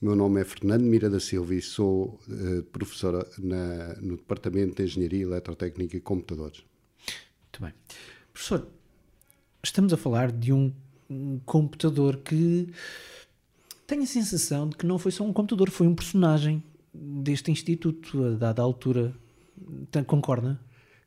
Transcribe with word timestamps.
meu 0.00 0.14
nome 0.14 0.40
é 0.40 0.44
Fernando 0.44 0.82
Mira 0.82 1.10
da 1.10 1.18
Silva 1.18 1.54
e 1.54 1.60
sou 1.60 2.20
uh, 2.28 2.62
professora 2.64 3.26
na, 3.36 3.94
no 4.00 4.16
Departamento 4.16 4.76
de 4.76 4.84
Engenharia 4.84 5.22
Eletrotécnica 5.22 5.96
e 5.96 6.00
Computadores. 6.00 6.62
Muito 7.44 7.60
bem. 7.60 7.74
Professor, 8.32 8.68
estamos 9.62 9.92
a 9.92 9.96
falar 9.96 10.30
de 10.30 10.52
um, 10.52 10.72
um 11.10 11.40
computador 11.40 12.18
que 12.18 12.68
tenho 13.88 14.02
a 14.04 14.06
sensação 14.06 14.68
de 14.68 14.76
que 14.76 14.86
não 14.86 14.98
foi 15.00 15.10
só 15.10 15.24
um 15.24 15.32
computador, 15.32 15.68
foi 15.68 15.88
um 15.88 15.94
personagem 15.94 16.62
deste 16.94 17.50
instituto 17.50 18.24
a 18.24 18.30
dada 18.30 18.62
altura. 18.62 19.12
Concorda? 20.06 20.60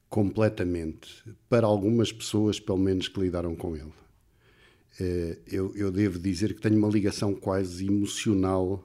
Completamente. 0.10 1.24
Para 1.48 1.66
algumas 1.66 2.12
pessoas, 2.12 2.60
pelo 2.60 2.78
menos, 2.78 3.08
que 3.08 3.22
lidaram 3.22 3.56
com 3.56 3.74
ele. 3.74 3.94
Eh, 5.00 5.38
eu, 5.48 5.74
eu 5.76 5.92
devo 5.92 6.20
dizer 6.20 6.54
que 6.54 6.62
tenho 6.62 6.78
uma 6.78 6.90
ligação 6.90 7.34
quase 7.34 7.88
emocional 7.88 8.84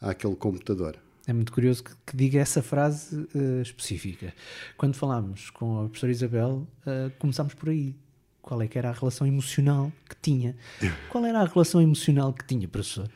àquele 0.00 0.36
computador. 0.36 0.98
É 1.26 1.32
muito 1.32 1.52
curioso 1.52 1.84
que, 1.84 1.90
que 2.06 2.16
diga 2.16 2.40
essa 2.40 2.62
frase 2.62 3.16
uh, 3.34 3.60
específica. 3.60 4.32
Quando 4.78 4.94
falámos 4.94 5.50
com 5.50 5.80
a 5.80 5.82
professora 5.84 6.12
Isabel, 6.12 6.66
uh, 6.86 7.10
começámos 7.18 7.52
por 7.54 7.68
aí. 7.68 7.94
Qual 8.40 8.62
é 8.62 8.66
que 8.66 8.78
era 8.78 8.88
a 8.88 8.92
relação 8.92 9.26
emocional 9.26 9.92
que 10.08 10.16
tinha? 10.22 10.56
Qual 11.10 11.22
era 11.26 11.40
a 11.40 11.44
relação 11.44 11.82
emocional 11.82 12.32
que 12.32 12.46
tinha, 12.46 12.66
professor? 12.66 13.10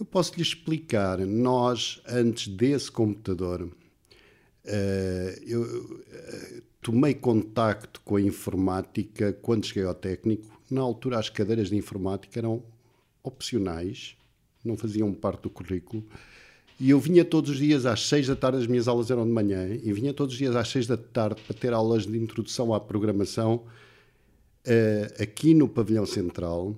Eu 0.00 0.04
posso 0.04 0.34
lhe 0.34 0.42
explicar. 0.42 1.18
Nós, 1.20 2.02
antes 2.08 2.48
desse 2.48 2.90
computador, 2.90 3.62
uh, 3.62 3.70
eu 5.46 5.62
uh, 5.62 6.62
tomei 6.82 7.14
contacto 7.14 8.00
com 8.00 8.16
a 8.16 8.20
informática 8.20 9.32
quando 9.32 9.66
cheguei 9.66 9.84
ao 9.84 9.94
técnico. 9.94 10.60
Na 10.68 10.80
altura, 10.80 11.20
as 11.20 11.30
cadeiras 11.30 11.68
de 11.68 11.76
informática 11.76 12.40
eram 12.40 12.64
opcionais, 13.22 14.16
não 14.64 14.76
faziam 14.76 15.12
parte 15.12 15.42
do 15.42 15.50
currículo. 15.50 16.04
E 16.78 16.90
eu 16.90 16.98
vinha 16.98 17.24
todos 17.24 17.50
os 17.50 17.58
dias 17.58 17.86
às 17.86 18.08
seis 18.08 18.26
da 18.26 18.34
tarde, 18.34 18.58
as 18.58 18.66
minhas 18.66 18.88
aulas 18.88 19.10
eram 19.10 19.24
de 19.24 19.30
manhã, 19.30 19.68
e 19.82 19.92
vinha 19.92 20.12
todos 20.12 20.34
os 20.34 20.38
dias 20.38 20.56
às 20.56 20.68
seis 20.68 20.86
da 20.86 20.96
tarde 20.96 21.40
para 21.42 21.56
ter 21.56 21.72
aulas 21.72 22.04
de 22.06 22.18
introdução 22.18 22.74
à 22.74 22.80
programação 22.80 23.64
uh, 24.66 25.22
aqui 25.22 25.54
no 25.54 25.68
pavilhão 25.68 26.04
central. 26.04 26.76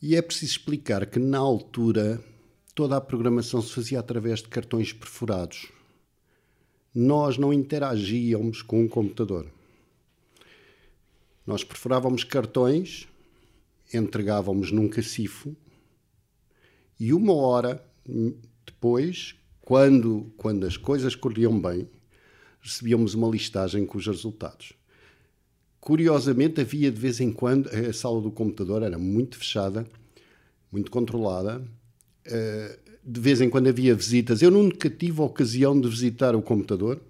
E 0.00 0.14
é 0.14 0.22
preciso 0.22 0.52
explicar 0.52 1.04
que 1.06 1.18
na 1.18 1.38
altura 1.38 2.22
toda 2.74 2.96
a 2.96 3.00
programação 3.00 3.60
se 3.60 3.72
fazia 3.72 3.98
através 3.98 4.40
de 4.40 4.48
cartões 4.48 4.92
perfurados. 4.92 5.66
Nós 6.94 7.36
não 7.36 7.52
interagíamos 7.52 8.62
com 8.62 8.82
um 8.82 8.88
computador. 8.88 9.46
Nós 11.46 11.64
perfurávamos 11.64 12.24
cartões, 12.24 13.08
entregávamos 13.92 14.70
num 14.70 14.88
cacifo 14.88 15.54
e 17.00 17.12
uma 17.12 17.34
hora 17.34 17.84
depois, 18.64 19.34
quando, 19.60 20.32
quando 20.36 20.66
as 20.66 20.76
coisas 20.76 21.14
corriam 21.16 21.58
bem, 21.60 21.88
recebíamos 22.60 23.14
uma 23.14 23.28
listagem 23.28 23.84
com 23.84 23.98
os 23.98 24.06
resultados. 24.06 24.74
Curiosamente, 25.80 26.60
havia 26.60 26.92
de 26.92 27.00
vez 27.00 27.18
em 27.20 27.32
quando, 27.32 27.68
a 27.68 27.92
sala 27.92 28.20
do 28.20 28.30
computador 28.30 28.82
era 28.82 28.98
muito 28.98 29.38
fechada, 29.38 29.86
muito 30.70 30.90
controlada. 30.90 31.66
Eh, 32.24 32.78
de 33.04 33.20
vez 33.20 33.40
em 33.40 33.48
quando 33.48 33.68
havia 33.68 33.94
visitas. 33.94 34.42
Eu 34.42 34.50
nunca 34.50 34.88
tive 34.88 35.20
a 35.20 35.24
ocasião 35.24 35.78
de 35.80 35.88
visitar 35.88 36.34
o 36.34 36.42
computador, 36.42 37.00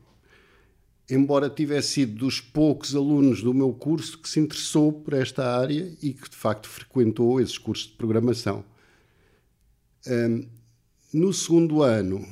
embora 1.11 1.51
tivesse 1.51 1.89
sido 1.89 2.19
dos 2.19 2.41
poucos 2.41 2.95
alunos 2.95 3.43
do 3.43 3.53
meu 3.53 3.73
curso 3.73 4.19
que 4.19 4.29
se 4.29 4.39
interessou 4.39 4.93
por 4.93 5.15
esta 5.15 5.45
área 5.59 5.93
e 6.01 6.13
que 6.13 6.31
de 6.31 6.37
facto 6.37 6.69
frequentou 6.69 7.41
esses 7.41 7.59
cursos 7.59 7.89
de 7.89 7.95
programação. 7.95 8.65
Ehm, 10.07 10.49
no 11.13 11.33
segundo 11.33 11.83
ano, 11.83 12.25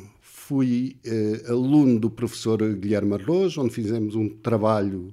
fui 0.49 0.99
uh, 1.05 1.53
aluno 1.53 1.99
do 1.99 2.09
professor 2.09 2.63
Guilherme 2.75 3.15
Arroz, 3.15 3.59
onde 3.59 3.75
fizemos 3.75 4.15
um 4.15 4.29
trabalho 4.29 5.13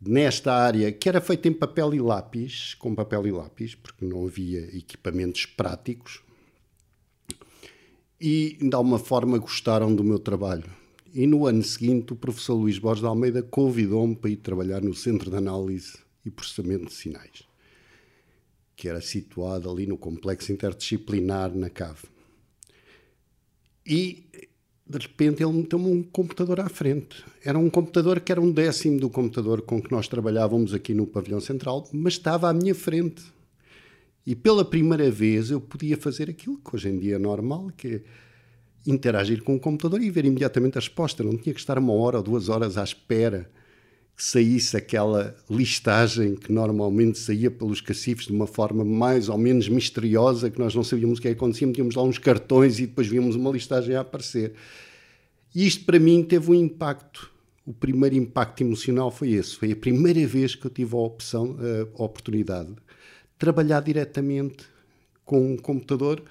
nesta 0.00 0.52
área 0.52 0.92
que 0.92 1.08
era 1.08 1.20
feito 1.20 1.48
em 1.48 1.52
papel 1.52 1.94
e 1.94 2.00
lápis, 2.00 2.74
com 2.74 2.94
papel 2.94 3.26
e 3.26 3.32
lápis, 3.32 3.74
porque 3.74 4.04
não 4.04 4.26
havia 4.26 4.60
equipamentos 4.76 5.46
práticos. 5.46 6.22
E 8.20 8.58
de 8.60 8.74
alguma 8.74 8.98
forma 8.98 9.38
gostaram 9.38 9.94
do 9.94 10.04
meu 10.04 10.18
trabalho. 10.18 10.70
E 11.14 11.26
no 11.26 11.46
ano 11.46 11.62
seguinte, 11.62 12.12
o 12.12 12.16
professor 12.16 12.54
Luís 12.54 12.78
Borges 12.78 13.00
de 13.00 13.06
Almeida 13.06 13.42
convidou-me 13.42 14.14
para 14.14 14.30
ir 14.30 14.36
trabalhar 14.36 14.82
no 14.82 14.92
Centro 14.92 15.30
de 15.30 15.36
Análise 15.36 15.98
e 16.24 16.30
Processamento 16.30 16.86
de 16.86 16.92
Sinais, 16.92 17.44
que 18.76 18.88
era 18.88 19.00
situado 19.00 19.70
ali 19.70 19.86
no 19.86 19.96
Complexo 19.96 20.52
Interdisciplinar 20.52 21.52
na 21.54 21.70
CAV. 21.70 22.04
E 23.86 24.26
de 24.88 24.98
repente 24.98 25.42
ele 25.42 25.52
meteu-me 25.52 25.86
um 25.86 26.02
computador 26.02 26.60
à 26.60 26.68
frente. 26.68 27.24
Era 27.42 27.58
um 27.58 27.70
computador 27.70 28.20
que 28.20 28.30
era 28.30 28.40
um 28.40 28.52
décimo 28.52 29.00
do 29.00 29.08
computador 29.08 29.62
com 29.62 29.80
que 29.80 29.90
nós 29.90 30.06
trabalhávamos 30.06 30.74
aqui 30.74 30.94
no 30.94 31.06
pavilhão 31.06 31.40
central, 31.40 31.88
mas 31.92 32.14
estava 32.14 32.48
à 32.48 32.52
minha 32.52 32.74
frente. 32.74 33.24
E 34.26 34.34
pela 34.36 34.64
primeira 34.64 35.10
vez 35.10 35.50
eu 35.50 35.60
podia 35.60 35.96
fazer 35.96 36.28
aquilo 36.28 36.58
que 36.58 36.76
hoje 36.76 36.88
em 36.88 36.98
dia 36.98 37.16
é 37.16 37.18
normal, 37.18 37.70
que 37.76 37.88
é 37.88 38.02
interagir 38.86 39.42
com 39.42 39.56
o 39.56 39.60
computador 39.60 40.02
e 40.02 40.10
ver 40.10 40.24
imediatamente 40.24 40.76
a 40.76 40.80
resposta. 40.80 41.24
Não 41.24 41.36
tinha 41.36 41.54
que 41.54 41.60
estar 41.60 41.78
uma 41.78 41.92
hora 41.92 42.18
ou 42.18 42.22
duas 42.22 42.48
horas 42.48 42.76
à 42.76 42.84
espera 42.84 43.50
saísse 44.16 44.76
aquela 44.76 45.36
listagem 45.48 46.34
que 46.34 46.50
normalmente 46.50 47.18
saía 47.18 47.50
pelos 47.50 47.82
cacifes 47.82 48.26
de 48.26 48.32
uma 48.32 48.46
forma 48.46 48.82
mais 48.82 49.28
ou 49.28 49.36
menos 49.36 49.68
misteriosa, 49.68 50.50
que 50.50 50.58
nós 50.58 50.74
não 50.74 50.82
sabíamos 50.82 51.18
o 51.18 51.22
que 51.22 51.28
é 51.28 51.32
acontecia, 51.32 51.66
metíamos 51.66 51.94
lá 51.94 52.02
uns 52.02 52.16
cartões 52.16 52.78
e 52.78 52.86
depois 52.86 53.06
víamos 53.06 53.36
uma 53.36 53.50
listagem 53.50 53.94
a 53.94 54.00
aparecer. 54.00 54.54
E 55.54 55.66
isto 55.66 55.84
para 55.84 55.98
mim 55.98 56.22
teve 56.22 56.50
um 56.50 56.54
impacto. 56.54 57.30
O 57.66 57.74
primeiro 57.74 58.14
impacto 58.14 58.62
emocional 58.62 59.10
foi 59.10 59.32
esse. 59.32 59.56
Foi 59.56 59.72
a 59.72 59.76
primeira 59.76 60.26
vez 60.26 60.54
que 60.54 60.66
eu 60.66 60.70
tive 60.70 60.94
a 60.94 60.98
opção, 60.98 61.56
a 61.98 62.02
oportunidade 62.02 62.68
de 62.70 62.76
trabalhar 63.38 63.80
diretamente 63.80 64.64
com 65.24 65.52
um 65.52 65.56
computador 65.56 66.22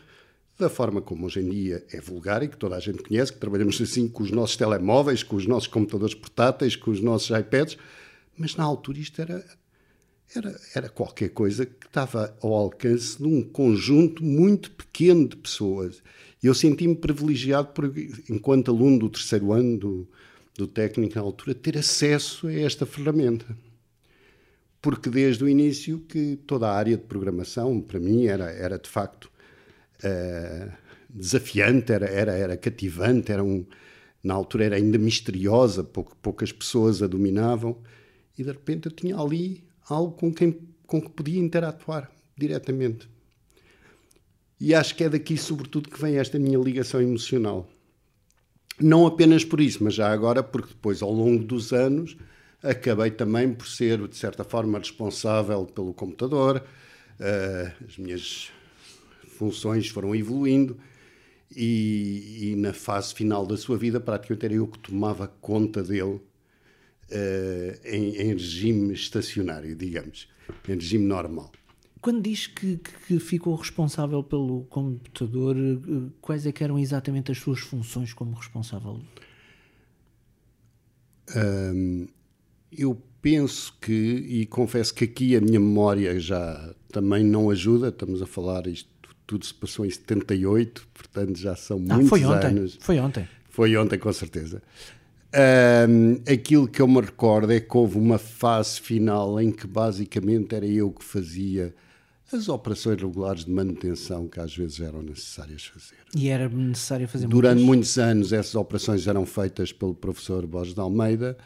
da 0.58 0.70
forma 0.70 1.02
como 1.02 1.26
hoje 1.26 1.42
em 1.42 1.50
dia 1.50 1.86
é 1.92 2.00
vulgar 2.00 2.42
e 2.42 2.48
que 2.48 2.58
toda 2.58 2.76
a 2.76 2.80
gente 2.80 3.04
conhece, 3.04 3.34
que 3.34 3.40
trabalhamos 3.40 3.80
assim 3.82 4.08
com 4.08 4.24
os 4.24 4.32
nossos 4.32 4.56
telemóveis, 4.56 5.22
com 5.22 5.36
os 5.36 5.46
nossos 5.46 5.68
computadores 5.68 6.16
portáteis, 6.16 6.76
com 6.76 6.92
os 6.92 7.02
nossos 7.02 7.38
iPads, 7.38 7.78
mas 8.38 8.56
na 8.56 8.64
altura 8.64 9.00
isto 9.00 9.22
era, 9.22 9.46
era, 10.34 10.60
era 10.74 10.90
qualquer 10.90 11.30
coisa 11.30 11.66
que 11.66 11.86
estava 11.86 12.36
ao 12.42 12.54
alcance 12.54 13.18
de 13.18 13.26
um 13.26 13.44
conjunto 13.44 14.24
muito 14.24 14.72
pequeno 14.72 15.28
de 15.28 15.36
pessoas. 15.36 16.02
E 16.42 16.48
eu 16.48 16.54
senti-me 16.54 16.96
privilegiado, 16.96 17.70
por, 17.70 17.92
enquanto 18.30 18.72
aluno 18.72 19.00
do 19.00 19.10
terceiro 19.10 19.52
ano 19.52 19.78
do, 19.78 20.10
do 20.58 20.68
técnico 20.68 21.16
na 21.16 21.22
altura, 21.22 21.54
ter 21.54 21.78
acesso 21.78 22.48
a 22.48 22.54
esta 22.54 22.86
ferramenta. 22.86 23.46
Porque 24.82 25.10
desde 25.10 25.44
o 25.44 25.50
início 25.50 26.00
que 26.08 26.38
toda 26.48 26.70
a 26.70 26.76
área 26.76 26.96
de 26.96 27.04
programação, 27.04 27.82
para 27.82 28.00
mim, 28.00 28.26
era, 28.26 28.52
era 28.52 28.78
de 28.78 28.88
facto 28.88 29.32
uh, 30.04 30.72
desafiante, 31.10 31.92
era, 31.92 32.06
era, 32.06 32.34
era 32.34 32.58
cativante, 32.58 33.32
era 33.32 33.44
um, 33.44 33.66
na 34.24 34.34
altura 34.34 34.66
era 34.66 34.76
ainda 34.76 34.98
misteriosa, 34.98 35.84
pouca, 35.84 36.16
poucas 36.22 36.52
pessoas 36.52 37.02
a 37.02 37.08
dominavam, 37.08 37.78
e 38.38 38.44
de 38.44 38.52
repente 38.52 38.88
eu 38.88 38.92
tinha 38.92 39.18
ali 39.18 39.64
algo 39.88 40.12
com 40.14 40.34
quem 40.34 40.60
com 40.86 41.02
que 41.02 41.10
podia 41.10 41.40
interatuar 41.40 42.12
diretamente. 42.38 43.10
E 44.60 44.74
acho 44.74 44.96
que 44.96 45.04
é 45.04 45.10
daqui, 45.10 45.38
sobretudo, 45.38 45.90
que 45.90 46.00
vem 46.00 46.18
esta 46.18 46.40
minha 46.40 46.58
ligação 46.58 47.02
emocional. 47.02 47.68
Não 48.80 49.06
apenas 49.06 49.44
por 49.44 49.60
isso, 49.60 49.84
mas 49.84 49.94
já 49.94 50.12
agora, 50.12 50.44
porque 50.44 50.70
depois, 50.70 51.02
ao 51.02 51.12
longo 51.12 51.44
dos 51.44 51.74
anos, 51.74 52.16
acabei 52.62 53.12
também 53.12 53.54
por 53.54 53.68
ser, 53.68 54.08
de 54.08 54.16
certa 54.16 54.44
forma, 54.44 54.80
responsável 54.80 55.66
pelo 55.66 55.94
computador. 55.94 56.64
Uh, 57.20 57.86
as 57.88 57.98
minhas 57.98 58.52
funções 59.36 59.88
foram 59.88 60.16
evoluindo 60.16 60.78
e, 61.56 62.52
e, 62.52 62.56
na 62.56 62.74
fase 62.74 63.14
final 63.14 63.46
da 63.46 63.58
sua 63.58 63.78
vida 63.78 64.00
praticamente 64.00 64.46
era 64.46 64.56
eu 64.56 64.68
que 64.68 64.80
tomava 64.80 65.28
conta 65.28 65.84
dele 65.84 66.04
uh, 66.12 66.22
em, 67.84 68.16
em, 68.16 68.34
regime 68.34 68.94
estacionário, 68.94 69.76
digamos, 69.76 70.28
em 70.68 70.74
regime 70.74 71.06
normal. 71.06 71.52
Quando 72.02 72.22
diz 72.22 72.48
que, 72.48 72.80
que, 73.08 73.20
ficou 73.20 73.56
responsável 73.56 74.24
pelo 74.24 74.64
computador, 74.66 75.56
eh, 75.58 76.12
quais 76.22 76.46
é 76.46 76.52
que 76.52 76.64
eram 76.64 76.78
exatamente 76.78 77.32
as 77.32 77.40
suas 77.40 77.60
funções 77.60 78.14
como 78.14 78.36
responsável? 78.36 79.02
Eu 82.72 83.02
penso 83.24 83.76
que, 83.82 83.92
e 83.92 84.46
confesso 84.46 84.94
que 84.94 85.06
aqui 85.06 85.36
a 85.36 85.42
minha 85.42 85.60
memória 85.60 86.20
já 86.20 86.76
também 86.92 87.24
não 87.24 87.50
ajuda, 87.50 87.88
estamos 87.88 88.22
a 88.22 88.28
falar 88.28 88.68
isto 88.68 88.88
tudo 89.26 89.46
se 89.46 89.54
passou 89.54 89.86
em 89.86 89.90
78, 89.90 90.88
portanto 90.94 91.38
já 91.38 91.56
são 91.56 91.78
ah, 91.90 91.94
muitos 91.96 92.10
foi 92.10 92.26
ontem, 92.26 92.48
anos. 92.48 92.78
Foi 92.80 93.00
ontem. 93.00 93.28
Foi 93.50 93.78
ontem, 93.78 93.98
com 93.98 94.12
certeza. 94.14 94.62
Um, 95.90 96.22
aquilo 96.32 96.68
que 96.68 96.82
eu 96.82 96.88
me 96.88 97.02
recordo 97.02 97.52
é 97.52 97.60
que 97.60 97.76
houve 97.78 97.98
uma 97.98 98.18
fase 98.18 98.80
final 98.80 99.40
em 99.42 99.52
que 99.52 99.68
basicamente 99.68 100.56
era 100.56 100.66
eu 100.66 100.92
que 100.92 101.04
fazia 101.04 101.76
As 102.32 102.48
operações 102.48 103.02
regulares 103.02 103.44
de 103.44 103.52
manutenção 103.52 104.30
que 104.30 104.40
às 104.40 104.56
vezes 104.56 104.80
eram 104.80 105.02
necessárias 105.02 105.66
fazer. 105.66 105.96
E 106.16 106.30
era 106.30 106.48
necessário 106.48 107.08
fazer 107.08 107.28
Durante 107.28 107.62
muitos 107.62 107.98
anos 107.98 108.32
essas 108.32 108.56
operações 108.56 109.08
eram 109.08 109.26
feitas 109.26 109.74
pelo 109.74 109.94
professor 109.94 110.46
Borges 110.48 110.74
de 110.74 110.80
Almeida 110.80 111.38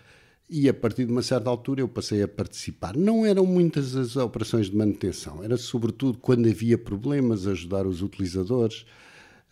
e 0.50 0.68
a 0.68 0.74
partir 0.74 1.06
de 1.06 1.12
uma 1.12 1.22
certa 1.22 1.50
altura 1.50 1.82
eu 1.82 1.88
passei 1.88 2.24
a 2.24 2.28
participar. 2.28 2.98
Não 2.98 3.26
eram 3.26 3.46
muitas 3.46 3.96
as 3.96 4.16
operações 4.16 4.68
de 4.68 4.76
manutenção, 4.76 5.44
era 5.44 5.56
sobretudo 5.58 6.18
quando 6.18 6.50
havia 6.50 6.78
problemas, 6.78 7.46
ajudar 7.46 7.86
os 7.86 8.02
utilizadores. 8.02 8.86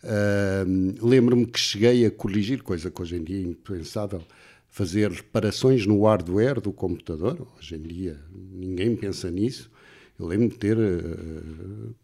Uh, 0.02 1.06
Lembro-me 1.06 1.46
que 1.46 1.58
cheguei 1.58 2.04
a 2.04 2.10
corrigir, 2.10 2.62
coisa 2.62 2.90
que 2.90 3.00
hoje 3.00 3.16
em 3.16 3.22
dia 3.22 3.38
é 3.38 3.42
impensável, 3.42 4.22
fazer 4.68 5.10
reparações 5.10 5.86
no 5.86 6.02
hardware 6.02 6.60
do 6.60 6.72
computador. 6.72 7.46
Hoje 7.56 7.76
em 7.76 7.82
dia 7.82 8.20
ninguém 8.32 8.96
pensa 8.96 9.30
nisso. 9.30 9.70
Eu 10.18 10.26
lembro 10.26 10.48
de 10.48 10.56
ter, 10.56 10.76
uh, 10.76 11.94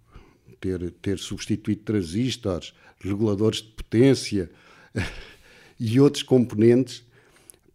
ter, 0.61 0.91
ter 1.03 1.19
substituído 1.19 1.83
transistores, 1.83 2.73
reguladores 3.01 3.61
de 3.61 3.71
potência 3.71 4.49
e 5.81 5.99
outros 5.99 6.23
componentes 6.23 7.05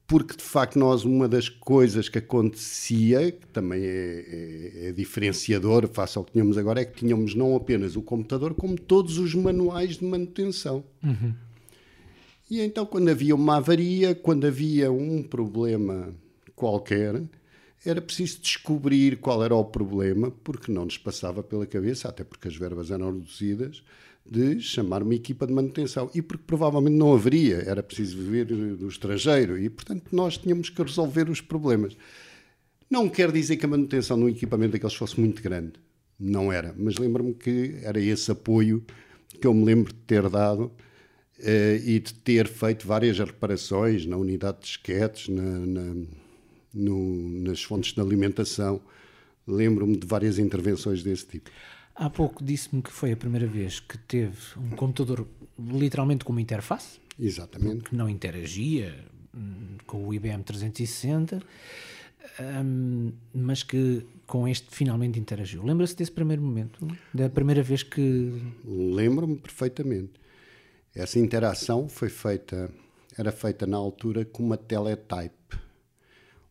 porque 0.10 0.36
de 0.36 0.44
facto 0.44 0.80
nós 0.80 1.06
uma 1.06 1.30
das 1.30 1.48
coisas 1.48 2.10
que 2.10 2.18
acontecia, 2.18 3.32
que 3.32 3.46
também 3.46 3.84
é, 3.84 3.86
é, 3.86 4.88
é, 4.88 4.92
diferenciador 4.92 5.88
face 5.88 6.18
ao 6.18 6.24
que 6.24 6.32
tínhamos 6.32 6.58
agora, 6.58 6.82
é 6.82 6.86
que 6.86 7.02
tínhamos 7.02 7.36
não 7.36 7.56
apenas 7.56 7.96
o 7.96 8.02
computador, 8.02 8.56
como 8.56 8.76
todos 8.76 9.20
os 9.20 9.36
manuais 9.36 9.98
de 9.98 10.06
manutenção. 10.06 10.84
Uhum. 11.04 11.36
E 12.50 12.60
então 12.60 12.88
quando 12.88 13.08
havia 13.10 13.36
uma 13.36 13.58
avaria, 13.58 14.16
quando 14.16 14.48
havia 14.48 14.92
um 14.92 15.22
problema 15.22 16.12
qualquer, 16.56 17.22
era 17.86 18.02
preciso 18.02 18.42
descobrir 18.42 19.18
qual 19.18 19.44
era 19.44 19.54
o 19.54 19.64
problema, 19.64 20.32
porque 20.44 20.72
não 20.72 20.86
nos 20.86 20.98
passava 20.98 21.44
pela 21.44 21.68
cabeça, 21.68 22.10
até 22.10 22.24
porque 22.24 22.48
as 22.48 22.56
verbas 22.56 22.90
eram 22.90 23.14
reduzidas, 23.14 23.84
de 24.30 24.60
chamar 24.60 25.02
uma 25.02 25.16
equipa 25.16 25.48
de 25.48 25.54
manutenção. 25.54 26.10
E 26.14 26.22
porque 26.22 26.44
provavelmente 26.46 26.96
não 26.96 27.14
haveria, 27.14 27.64
era 27.66 27.82
preciso 27.82 28.18
viver 28.18 28.46
do 28.46 28.88
estrangeiro 28.88 29.58
e, 29.58 29.70
portanto, 29.70 30.08
nós 30.12 30.38
tínhamos 30.38 30.70
que 30.70 30.82
resolver 30.82 31.30
os 31.30 31.42
problemas. 31.42 31.98
Não 32.90 33.10
quer 33.10 33.32
dizer 33.32 33.58
que 33.58 33.66
a 33.66 33.70
manutenção 33.70 34.18
de 34.18 34.24
um 34.24 34.30
equipamento 34.30 34.74
daqueles 34.74 34.96
fosse 34.96 35.20
muito 35.20 35.42
grande. 35.42 35.74
Não 36.20 36.52
era. 36.52 36.76
Mas 36.78 36.98
lembro-me 36.98 37.34
que 37.34 37.78
era 37.84 38.00
esse 38.00 38.32
apoio 38.32 38.84
que 39.40 39.48
eu 39.48 39.54
me 39.54 39.64
lembro 39.64 39.94
de 39.94 40.00
ter 40.02 40.28
dado 40.30 40.72
eh, 41.40 41.82
e 41.86 42.00
de 42.00 42.14
ter 42.14 42.48
feito 42.48 42.86
várias 42.86 43.18
reparações 43.18 44.06
na 44.06 44.18
unidade 44.18 44.60
de 44.60 44.64
disquetes, 44.66 45.30
na, 45.30 45.42
na, 45.42 45.96
no, 46.74 47.30
nas 47.42 47.64
fontes 47.64 47.94
de 47.94 48.02
alimentação. 48.02 48.82
Lembro-me 49.48 49.96
de 49.96 50.06
várias 50.06 50.38
intervenções 50.38 51.02
desse 51.02 51.26
tipo. 51.26 51.50
Há 52.00 52.10
pouco 52.10 52.42
disse-me 52.42 52.82
que 52.82 52.90
foi 52.90 53.12
a 53.12 53.18
primeira 53.18 53.46
vez 53.46 53.82
que 53.82 53.98
teve 53.98 54.38
um 54.56 54.70
computador 54.70 55.28
literalmente 55.60 56.24
com 56.24 56.32
uma 56.32 56.40
interface. 56.40 56.98
Exatamente. 57.20 57.90
Que 57.90 57.96
não 57.96 58.08
interagia 58.08 59.04
hum, 59.36 59.76
com 59.86 60.08
o 60.08 60.14
IBM 60.14 60.42
360, 60.42 61.44
um, 62.40 63.12
mas 63.34 63.64
que 63.64 64.06
com 64.26 64.48
este 64.48 64.74
finalmente 64.74 65.20
interagiu. 65.20 65.62
Lembra-se 65.62 65.94
desse 65.94 66.10
primeiro 66.14 66.42
momento? 66.42 66.88
Da 67.14 67.30
primeira 67.30 67.62
vez 67.62 67.84
que. 67.84 68.32
Lembro-me 68.64 69.36
perfeitamente. 69.36 70.14
Essa 70.96 71.20
interação 71.20 71.90
foi 71.90 72.08
feita, 72.08 72.72
era 73.18 73.34
feita 73.34 73.68
na 73.68 73.76
altura 73.76 74.24
com 74.24 74.42
uma 74.42 74.56
teletype, 74.56 75.60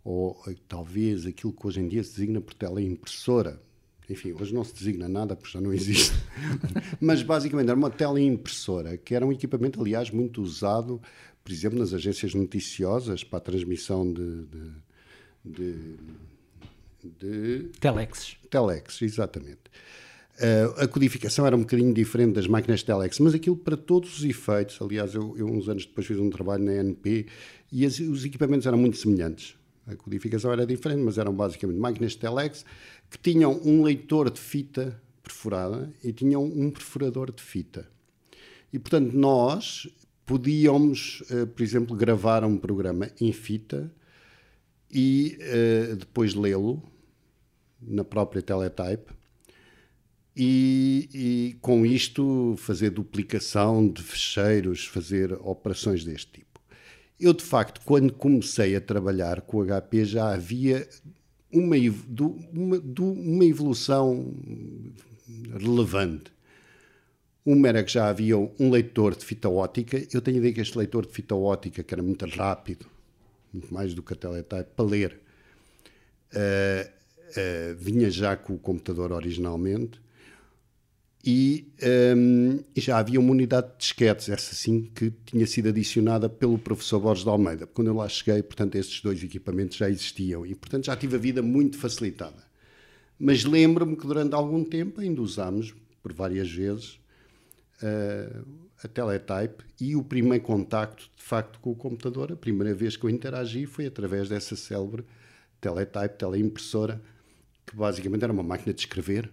ou 0.05 0.37
talvez 0.69 1.25
aquilo 1.25 1.55
que 1.55 1.67
hoje 1.67 1.81
em 1.81 1.89
dia 1.89 2.05
se 2.05 2.11
designa 2.11 2.39
por 2.39 2.53
teleimpressora 2.53 3.67
enfim, 4.09 4.33
hoje 4.33 4.55
não 4.55 4.65
se 4.65 4.75
designa 4.75 5.09
nada 5.09 5.37
porque 5.37 5.53
já 5.53 5.61
não 5.61 5.73
existe, 5.73 6.15
mas 7.01 7.23
basicamente 7.23 7.69
era 7.69 7.77
uma 7.77 7.91
teleimpressora, 7.91 8.97
que 8.97 9.15
era 9.15 9.27
um 9.27 9.33
equipamento, 9.33 9.81
aliás, 9.81 10.11
muito 10.11 10.41
usado, 10.43 11.01
por 11.45 11.53
exemplo, 11.53 11.79
nas 11.79 11.93
agências 11.93 12.35
noticiosas 12.35 13.23
para 13.23 13.39
a 13.39 13.41
transmissão 13.41 14.11
de. 14.11 14.45
de, 14.45 14.71
de, 15.45 15.97
de 17.21 17.71
Telex. 17.81 18.37
Telex, 18.51 19.03
exatamente. 19.03 19.71
Uh, 20.39 20.83
a 20.83 20.87
codificação 20.87 21.45
era 21.45 21.57
um 21.57 21.61
bocadinho 21.61 21.93
diferente 21.93 22.35
das 22.35 22.47
máquinas 22.47 22.83
Telex, 22.83 23.19
mas 23.19 23.35
aquilo 23.35 23.57
para 23.57 23.77
todos 23.77 24.19
os 24.19 24.25
efeitos. 24.25 24.79
Aliás, 24.81 25.13
eu, 25.15 25.37
eu 25.37 25.47
uns 25.47 25.69
anos 25.69 25.85
depois 25.85 26.07
fiz 26.07 26.19
um 26.19 26.31
trabalho 26.31 26.63
na 26.63 26.75
NP 26.75 27.27
e 27.73 27.85
as, 27.85 27.99
os 27.99 28.25
equipamentos 28.25 28.65
eram 28.65 28.79
muito 28.79 28.97
semelhantes. 28.97 29.57
A 29.85 29.97
codificação 29.97 30.53
era 30.53 30.65
diferente, 30.67 31.01
mas 31.01 31.19
eram 31.19 31.35
basicamente 31.35 31.79
máquinas 31.79 32.15
Telex 32.15 32.65
que 33.11 33.19
tinham 33.19 33.61
um 33.65 33.83
leitor 33.83 34.31
de 34.31 34.41
fita 34.41 35.01
perfurada 35.23 35.93
e 36.03 36.13
tinham 36.13 36.45
um 36.45 36.71
perfurador 36.71 37.33
de 37.33 37.43
fita. 37.43 37.89
E, 38.73 38.79
portanto, 38.79 39.13
nós 39.15 39.89
podíamos, 40.27 41.23
uh, 41.31 41.47
por 41.47 41.63
exemplo, 41.63 41.97
gravar 41.97 42.45
um 42.45 42.57
programa 42.57 43.11
em 43.21 43.33
fita 43.33 43.91
e 44.91 45.39
uh, 45.41 45.97
depois 45.97 46.35
lê-lo 46.35 46.83
na 47.81 48.05
própria 48.05 48.43
teletype 48.43 49.13
e, 50.37 51.09
e, 51.13 51.59
com 51.61 51.85
isto 51.85 52.55
fazer 52.59 52.91
duplicação 52.91 53.89
de 53.89 54.03
fecheiros, 54.03 54.87
fazer 54.87 55.33
operações 55.33 56.05
deste 56.05 56.33
tipo. 56.33 56.61
Eu, 57.19 57.33
de 57.33 57.43
facto, 57.43 57.81
quando 57.85 58.13
comecei 58.13 58.77
a 58.77 58.81
trabalhar 58.81 59.41
com 59.41 59.59
o 59.59 59.65
HP, 59.65 60.05
já 60.05 60.33
havia 60.33 60.89
uma, 61.53 61.77
uma, 62.53 62.83
uma 63.01 63.45
evolução 63.45 64.35
relevante. 65.53 66.33
Uma 67.45 67.69
era 67.69 67.83
que 67.83 67.93
já 67.93 68.09
havia 68.09 68.37
um 68.37 68.71
leitor 68.71 69.17
de 69.17 69.25
fita 69.25 69.49
ótica. 69.49 70.07
Eu 70.13 70.21
tenho 70.21 70.37
a 70.37 70.41
ideia 70.41 70.55
que 70.55 70.61
este 70.61 70.77
leitor 70.77 71.07
de 71.07 71.13
fita 71.13 71.35
ótica, 71.35 71.83
que 71.83 71.95
era 71.95 72.03
muito 72.03 72.27
rápido, 72.27 72.87
muito 73.53 73.73
mais 73.73 73.95
do 73.95 74.03
que 74.03 74.13
a 74.13 74.17
teletype, 74.17 74.71
para 74.77 74.85
ler, 74.85 75.21
uh, 76.35 76.89
uh, 77.31 77.77
vinha 77.77 78.11
já 78.11 78.37
com 78.37 78.55
o 78.55 78.59
computador 78.59 79.13
originalmente. 79.13 80.01
E, 81.31 81.71
um, 82.17 82.59
e, 82.75 82.81
já 82.81 82.97
havia 82.97 83.21
uma 83.21 83.33
unidade 83.33 83.73
de 83.73 83.77
disquetes, 83.81 84.31
essa 84.31 84.55
sim, 84.55 84.91
que 84.95 85.11
tinha 85.27 85.47
sido 85.47 85.69
adicionada 85.69 86.27
pelo 86.27 86.59
professor 86.59 86.99
Borges 86.99 87.23
de 87.23 87.29
Almeida. 87.29 87.67
Quando 87.67 87.89
eu 87.89 87.95
lá 87.95 88.09
cheguei, 88.09 88.43
portanto, 88.43 88.77
estes 88.77 89.03
dois 89.03 89.23
equipamentos 89.23 89.77
já 89.77 89.91
existiam 89.91 90.47
e, 90.47 90.55
portanto, 90.55 90.87
já 90.87 90.97
tive 90.97 91.17
a 91.17 91.19
vida 91.19 91.43
muito 91.43 91.77
facilitada. 91.77 92.43
Mas 93.19 93.45
lembro-me 93.45 93.95
que 93.95 94.07
durante 94.07 94.35
algum 94.35 94.65
tempo 94.65 95.03
ainda 95.03 95.21
usámos, 95.21 95.75
por 96.03 96.15
várias 96.15 96.51
vezes, 96.51 96.99
uh, 97.83 98.47
a 98.83 98.89
teletype 98.89 99.65
e 99.79 99.95
o 99.95 100.03
primeiro 100.03 100.43
contacto, 100.43 101.11
de 101.15 101.23
facto, 101.23 101.61
com 101.61 101.73
o 101.73 101.77
computador, 101.77 102.33
a 102.33 102.37
primeira 102.37 102.75
vez 102.75 102.97
que 102.97 103.05
eu 103.05 103.11
interagi 103.11 103.67
foi 103.67 103.85
através 103.85 104.31
dessa 104.31 104.57
célebre 104.57 105.05
teletype, 105.61 106.17
teleimpressora, 106.17 107.03
que 107.67 107.77
basicamente 107.77 108.25
era 108.25 108.33
uma 108.33 108.43
máquina 108.43 108.73
de 108.73 108.81
escrever, 108.81 109.31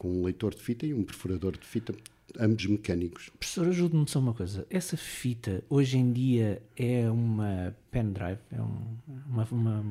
com 0.00 0.10
um 0.10 0.24
leitor 0.24 0.54
de 0.54 0.62
fita 0.62 0.86
e 0.86 0.94
um 0.94 1.04
perfurador 1.04 1.52
de 1.52 1.66
fita, 1.66 1.94
ambos 2.38 2.64
mecânicos. 2.64 3.28
Professor, 3.38 3.68
ajude-me 3.68 4.08
só 4.08 4.18
uma 4.18 4.32
coisa. 4.32 4.66
Essa 4.70 4.96
fita, 4.96 5.62
hoje 5.68 5.98
em 5.98 6.10
dia, 6.10 6.62
é 6.74 7.10
uma 7.10 7.76
pendrive? 7.90 8.38
É 8.50 8.62
um, 8.62 8.96
uma, 9.28 9.46
uma, 9.50 9.84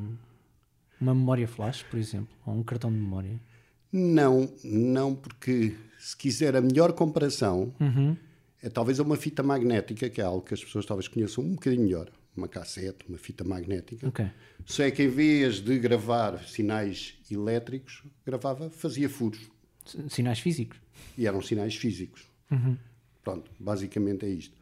uma 0.99 1.13
memória 1.13 1.47
flash, 1.47 1.83
por 1.83 1.99
exemplo? 1.99 2.35
Ou 2.43 2.55
um 2.55 2.63
cartão 2.63 2.91
de 2.91 2.97
memória? 2.97 3.39
Não, 3.93 4.51
não, 4.63 5.13
porque 5.13 5.75
se 5.99 6.17
quiser 6.17 6.55
a 6.55 6.61
melhor 6.61 6.93
comparação, 6.93 7.71
uhum. 7.79 8.17
é 8.63 8.67
talvez 8.67 8.97
uma 8.97 9.15
fita 9.15 9.43
magnética, 9.43 10.09
que 10.09 10.21
é 10.21 10.23
algo 10.23 10.41
que 10.41 10.55
as 10.55 10.63
pessoas 10.63 10.87
talvez 10.87 11.07
conheçam 11.07 11.43
um 11.43 11.53
bocadinho 11.53 11.83
melhor. 11.83 12.09
Uma 12.35 12.47
cassete, 12.47 13.05
uma 13.07 13.17
fita 13.19 13.43
magnética. 13.43 14.07
Okay. 14.07 14.31
Só 14.65 14.81
é 14.81 14.89
que 14.89 15.03
em 15.03 15.07
vez 15.07 15.57
de 15.57 15.77
gravar 15.77 16.39
sinais 16.47 17.13
elétricos, 17.29 18.01
gravava, 18.25 18.71
fazia 18.71 19.07
furos. 19.07 19.58
Sinais 20.09 20.39
físicos. 20.39 20.77
E 21.17 21.27
eram 21.27 21.41
sinais 21.41 21.75
físicos. 21.75 22.23
Uhum. 22.51 22.77
Pronto, 23.23 23.51
basicamente 23.59 24.25
é 24.25 24.29
isto. 24.29 24.57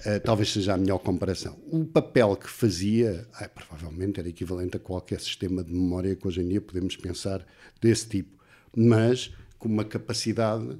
Uh, 0.00 0.20
talvez 0.24 0.52
seja 0.52 0.74
a 0.74 0.76
melhor 0.76 0.98
comparação. 0.98 1.56
O 1.70 1.84
papel 1.84 2.36
que 2.36 2.48
fazia, 2.48 3.26
ah, 3.34 3.48
provavelmente 3.48 4.20
era 4.20 4.28
equivalente 4.28 4.76
a 4.76 4.80
qualquer 4.80 5.20
sistema 5.20 5.62
de 5.62 5.72
memória 5.72 6.14
que 6.14 6.26
hoje 6.26 6.40
em 6.40 6.48
dia 6.48 6.60
podemos 6.60 6.96
pensar 6.96 7.46
desse 7.80 8.08
tipo, 8.08 8.38
mas 8.76 9.32
com 9.58 9.68
uma 9.68 9.84
capacidade 9.84 10.76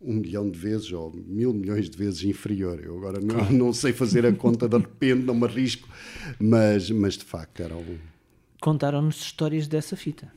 um 0.00 0.14
milhão 0.14 0.48
de 0.48 0.58
vezes 0.58 0.92
ou 0.92 1.12
mil 1.12 1.52
milhões 1.52 1.88
de 1.88 1.96
vezes 1.96 2.22
inferior. 2.22 2.80
Eu 2.82 2.96
agora 2.98 3.20
não, 3.20 3.50
não 3.50 3.72
sei 3.72 3.92
fazer 3.92 4.26
a 4.26 4.32
conta 4.32 4.68
de 4.68 4.76
repente, 4.76 5.24
não 5.24 5.34
me 5.34 5.44
arrisco, 5.44 5.88
mas, 6.38 6.90
mas 6.90 7.14
de 7.14 7.24
facto 7.24 7.60
era 7.60 7.76
um. 7.76 7.98
Contaram-nos 8.60 9.20
histórias 9.20 9.66
dessa 9.66 9.96
fita. 9.96 10.32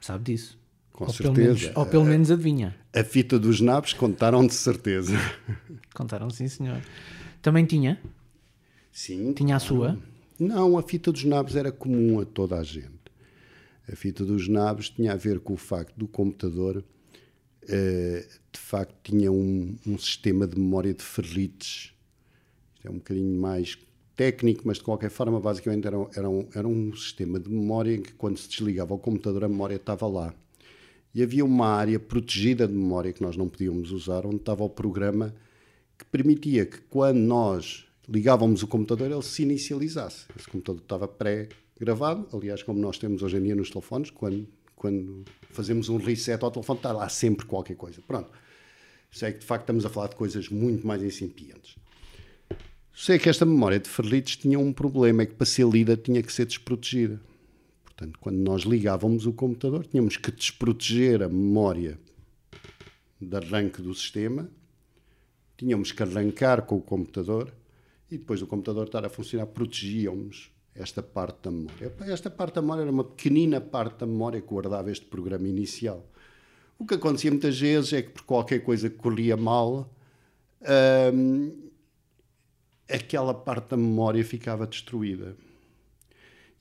Sabe 0.00 0.24
disso? 0.24 0.57
Com 0.98 1.04
ou 1.04 1.12
certeza. 1.12 1.32
Pelo 1.32 1.46
menos, 1.46 1.76
ou 1.76 1.86
pelo 1.86 2.04
menos 2.04 2.28
adivinha. 2.28 2.74
A 2.92 3.04
fita 3.04 3.38
dos 3.38 3.60
nabos 3.60 3.92
contaram 3.92 4.44
de 4.44 4.52
certeza. 4.52 5.16
Contaram, 5.94 6.28
sim, 6.28 6.48
senhor. 6.48 6.82
Também 7.40 7.64
tinha? 7.64 8.02
Sim. 8.90 9.32
Tinha 9.32 9.54
a 9.54 9.60
sua? 9.60 9.96
Não, 10.40 10.76
a 10.76 10.82
fita 10.82 11.12
dos 11.12 11.22
nabos 11.22 11.54
era 11.54 11.70
comum 11.70 12.18
a 12.18 12.24
toda 12.24 12.58
a 12.58 12.64
gente. 12.64 12.98
A 13.88 13.94
fita 13.94 14.24
dos 14.24 14.48
nabos 14.48 14.90
tinha 14.90 15.12
a 15.12 15.16
ver 15.16 15.38
com 15.38 15.52
o 15.52 15.56
facto 15.56 15.94
do 15.96 16.08
computador, 16.08 16.78
uh, 17.62 18.28
de 18.52 18.58
facto, 18.58 18.96
tinha 19.04 19.30
um, 19.30 19.76
um, 19.86 19.96
sistema 19.96 20.48
de 20.48 20.58
memória 20.58 20.92
de 20.92 21.04
ferrites. 21.04 21.94
Isto 22.74 22.88
é 22.88 22.90
um 22.90 22.94
bocadinho 22.94 23.40
mais 23.40 23.78
técnico, 24.16 24.64
mas 24.66 24.78
de 24.78 24.82
qualquer 24.82 25.10
forma, 25.10 25.38
basicamente, 25.38 25.86
era, 25.86 25.96
era, 26.16 26.28
um, 26.28 26.48
era 26.52 26.66
um 26.66 26.92
sistema 26.92 27.38
de 27.38 27.48
memória 27.48 27.94
em 27.94 28.02
que, 28.02 28.14
quando 28.14 28.36
se 28.36 28.48
desligava 28.48 28.94
o 28.94 28.98
computador, 28.98 29.44
a 29.44 29.48
memória 29.48 29.76
estava 29.76 30.08
lá. 30.08 30.34
E 31.14 31.22
havia 31.22 31.44
uma 31.44 31.68
área 31.68 31.98
protegida 31.98 32.66
de 32.66 32.74
memória 32.74 33.12
que 33.12 33.22
nós 33.22 33.36
não 33.36 33.48
podíamos 33.48 33.90
usar, 33.90 34.26
onde 34.26 34.36
estava 34.36 34.62
o 34.62 34.70
programa 34.70 35.34
que 35.98 36.04
permitia 36.04 36.64
que, 36.64 36.78
quando 36.82 37.18
nós 37.18 37.86
ligávamos 38.08 38.62
o 38.62 38.68
computador, 38.68 39.10
ele 39.10 39.22
se 39.22 39.42
inicializasse. 39.42 40.26
Esse 40.38 40.48
computador 40.48 40.80
estava 40.80 41.08
pré-gravado, 41.08 42.28
aliás, 42.32 42.62
como 42.62 42.78
nós 42.78 42.98
temos 42.98 43.22
hoje 43.22 43.36
em 43.36 43.42
dia 43.42 43.54
nos 43.54 43.70
telefones, 43.70 44.10
quando, 44.10 44.46
quando 44.76 45.24
fazemos 45.50 45.88
um 45.88 45.96
reset 45.96 46.42
ao 46.42 46.50
telefone, 46.50 46.78
está 46.78 46.92
lá 46.92 47.08
sempre 47.08 47.44
qualquer 47.46 47.76
coisa. 47.76 48.00
Pronto. 48.06 48.30
Sei 49.10 49.32
que 49.32 49.40
de 49.40 49.46
facto 49.46 49.62
estamos 49.62 49.84
a 49.84 49.88
falar 49.88 50.08
de 50.08 50.16
coisas 50.16 50.48
muito 50.48 50.86
mais 50.86 51.02
incipientes. 51.02 51.76
Sei 52.94 53.18
que 53.18 53.28
esta 53.28 53.44
memória 53.44 53.78
de 53.78 53.88
Ferlites 53.88 54.36
tinha 54.36 54.58
um 54.58 54.72
problema, 54.72 55.22
é 55.22 55.26
que 55.26 55.34
para 55.34 55.46
ser 55.46 55.66
lida 55.68 55.96
tinha 55.96 56.22
que 56.22 56.32
ser 56.32 56.46
desprotegida. 56.46 57.20
Portanto, 57.98 58.16
quando 58.20 58.36
nós 58.36 58.62
ligávamos 58.62 59.26
o 59.26 59.32
computador, 59.32 59.84
tínhamos 59.84 60.16
que 60.16 60.30
desproteger 60.30 61.20
a 61.20 61.28
memória 61.28 61.98
de 63.20 63.36
arranque 63.36 63.82
do 63.82 63.92
sistema, 63.92 64.48
tínhamos 65.56 65.90
que 65.90 66.00
arrancar 66.00 66.62
com 66.62 66.76
o 66.76 66.80
computador 66.80 67.52
e 68.08 68.16
depois 68.16 68.38
do 68.38 68.46
computador 68.46 68.86
estar 68.86 69.04
a 69.04 69.08
funcionar, 69.08 69.46
protegíamos 69.46 70.52
esta 70.76 71.02
parte 71.02 71.38
da 71.42 71.50
memória. 71.50 71.92
Esta 72.02 72.30
parte 72.30 72.54
da 72.54 72.62
memória 72.62 72.82
era 72.82 72.90
uma 72.92 73.02
pequenina 73.02 73.60
parte 73.60 73.98
da 73.98 74.06
memória 74.06 74.40
que 74.40 74.46
guardava 74.46 74.92
este 74.92 75.06
programa 75.06 75.48
inicial. 75.48 76.08
O 76.78 76.86
que 76.86 76.94
acontecia 76.94 77.32
muitas 77.32 77.58
vezes 77.58 77.92
é 77.94 78.02
que 78.02 78.10
por 78.10 78.22
qualquer 78.22 78.60
coisa 78.60 78.88
que 78.88 78.96
corria 78.96 79.36
mal, 79.36 79.92
hum, 81.12 81.68
aquela 82.88 83.34
parte 83.34 83.70
da 83.70 83.76
memória 83.76 84.24
ficava 84.24 84.68
destruída. 84.68 85.34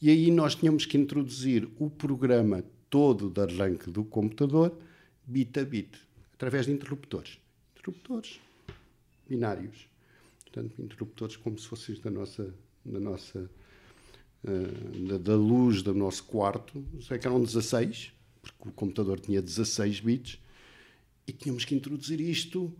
E 0.01 0.09
aí 0.09 0.31
nós 0.31 0.55
tínhamos 0.55 0.85
que 0.85 0.97
introduzir 0.97 1.67
o 1.79 1.89
programa 1.89 2.63
todo 2.89 3.29
de 3.29 3.41
arranque 3.41 3.89
do 3.89 4.03
computador, 4.03 4.77
bit 5.25 5.59
a 5.59 5.65
bit, 5.65 5.99
através 6.33 6.65
de 6.65 6.71
interruptores. 6.71 7.39
Interruptores 7.75 8.39
binários 9.27 9.87
portanto, 10.57 10.81
interruptores 10.81 11.35
como 11.35 11.57
se 11.57 11.67
fossem 11.67 11.95
da 12.01 12.09
nossa, 12.09 12.53
da 12.83 12.99
nossa 12.99 13.49
uh, 14.43 15.07
da, 15.07 15.17
da, 15.17 15.35
luz 15.35 15.81
do 15.81 15.93
nosso 15.93 16.23
quarto, 16.23 16.83
sei 17.01 17.19
que 17.19 17.27
eram 17.27 17.43
16, 17.43 18.11
porque 18.41 18.69
o 18.69 18.71
computador 18.71 19.19
tinha 19.19 19.41
16 19.41 19.99
bits, 19.99 20.39
e 21.27 21.31
tínhamos 21.31 21.65
que 21.65 21.75
introduzir 21.75 22.19
isto 22.21 22.73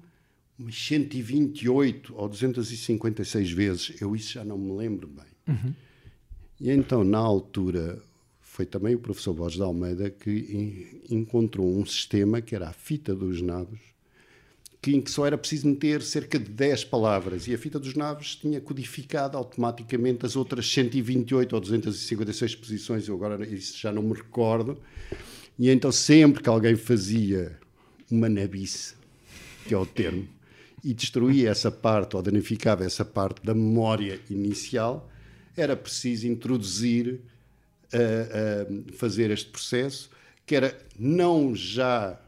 umas 0.58 0.76
128 0.76 2.16
ou 2.16 2.28
256 2.28 3.52
vezes, 3.52 4.02
eu 4.02 4.16
isso 4.16 4.34
já 4.34 4.44
não 4.44 4.58
me 4.58 4.76
lembro 4.76 5.08
bem. 5.08 5.26
Uhum. 5.48 5.74
E 6.60 6.72
então, 6.72 7.04
na 7.04 7.20
altura, 7.20 8.02
foi 8.42 8.66
também 8.66 8.96
o 8.96 9.00
professor 9.00 9.34
Borges 9.34 9.58
de 9.58 9.64
Almeida 9.64 10.10
que 10.10 11.04
encontrou 11.10 11.78
um 11.78 11.86
sistema 11.86 12.42
que 12.42 12.56
era 12.56 12.70
a 12.70 12.74
fita 12.74 13.14
dos 13.14 13.42
nabos, 13.42 13.80
que, 14.82 14.96
em 14.96 15.02
que 15.02 15.12
só 15.12 15.28
era 15.28 15.38
preciso 15.38 15.68
meter 15.68 16.02
cerca 16.02 16.40
de 16.40 16.50
10 16.50 16.86
palavras 16.86 17.48
e 17.48 17.54
a 17.54 17.58
fita 17.58 17.80
dos 17.80 17.94
naves 17.94 18.36
tinha 18.36 18.60
codificado 18.60 19.38
automaticamente 19.38 20.26
as 20.26 20.36
outras 20.36 20.68
128 20.72 21.54
ou 21.54 21.62
256 21.62 22.56
posições, 22.56 23.08
eu 23.08 23.16
agora 23.16 23.46
isso 23.46 23.78
já 23.78 23.92
não 23.92 24.02
me 24.02 24.14
recordo. 24.14 24.78
E 25.60 25.70
então 25.70 25.92
sempre 25.92 26.42
que 26.42 26.50
alguém 26.50 26.76
fazia 26.76 27.58
uma 28.10 28.30
nabice, 28.30 28.96
que 29.68 29.74
é 29.74 29.78
o 29.78 29.86
termo, 29.86 30.28
e 30.84 30.94
destruía 30.94 31.50
essa 31.50 31.70
parte 31.70 32.16
ou 32.16 32.22
danificava 32.22 32.84
essa 32.84 33.04
parte 33.04 33.44
da 33.44 33.54
memória 33.54 34.20
inicial, 34.30 35.10
era 35.58 35.76
preciso 35.76 36.28
introduzir, 36.28 37.20
uh, 37.94 38.72
uh, 38.72 38.94
fazer 38.94 39.32
este 39.32 39.50
processo, 39.50 40.10
que 40.46 40.56
era 40.56 40.78
não 40.98 41.56
já 41.56 42.20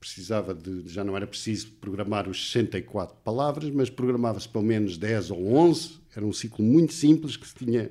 precisava 0.00 0.52
de, 0.52 0.88
já 0.88 1.04
não 1.04 1.16
era 1.16 1.26
preciso 1.26 1.70
programar 1.80 2.28
os 2.28 2.50
64 2.50 3.16
palavras, 3.22 3.70
mas 3.70 3.88
programava-se 3.88 4.48
pelo 4.48 4.64
menos 4.64 4.98
10 4.98 5.30
ou 5.30 5.54
11, 5.54 6.00
era 6.16 6.26
um 6.26 6.32
ciclo 6.32 6.64
muito 6.64 6.92
simples 6.92 7.36
que 7.36 7.46
se 7.46 7.54
tinha 7.54 7.90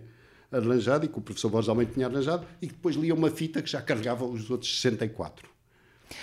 arranjado 0.52 1.06
e 1.06 1.08
que 1.08 1.18
o 1.18 1.22
professor 1.22 1.50
Borges 1.50 1.70
Almeida 1.70 1.94
tinha 1.94 2.08
arranjado 2.08 2.46
e 2.62 2.68
que 2.68 2.74
depois 2.74 2.98
lia 2.98 3.14
uma 3.14 3.32
fita 3.32 3.62
que 3.62 3.70
já 3.70 3.82
carregava 3.82 4.26
os 4.26 4.50
outros 4.50 4.82
64 4.82 5.51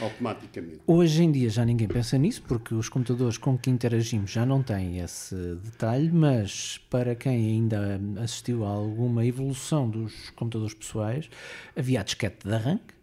automaticamente. 0.00 0.80
Hoje 0.86 1.22
em 1.22 1.32
dia 1.32 1.50
já 1.50 1.64
ninguém 1.64 1.88
pensa 1.88 2.16
nisso 2.18 2.42
porque 2.46 2.74
os 2.74 2.88
computadores 2.88 3.38
com 3.38 3.56
que 3.56 3.70
interagimos 3.70 4.30
já 4.30 4.44
não 4.44 4.62
têm 4.62 4.98
esse 4.98 5.34
detalhe, 5.56 6.10
mas 6.12 6.78
para 6.90 7.14
quem 7.14 7.34
ainda 7.34 8.00
assistiu 8.22 8.64
a 8.64 8.68
alguma 8.68 9.24
evolução 9.24 9.88
dos 9.88 10.30
computadores 10.30 10.74
pessoais, 10.74 11.28
havia 11.76 12.00
a 12.00 12.02
disquete 12.02 12.46
de 12.46 12.54
arranque. 12.54 12.94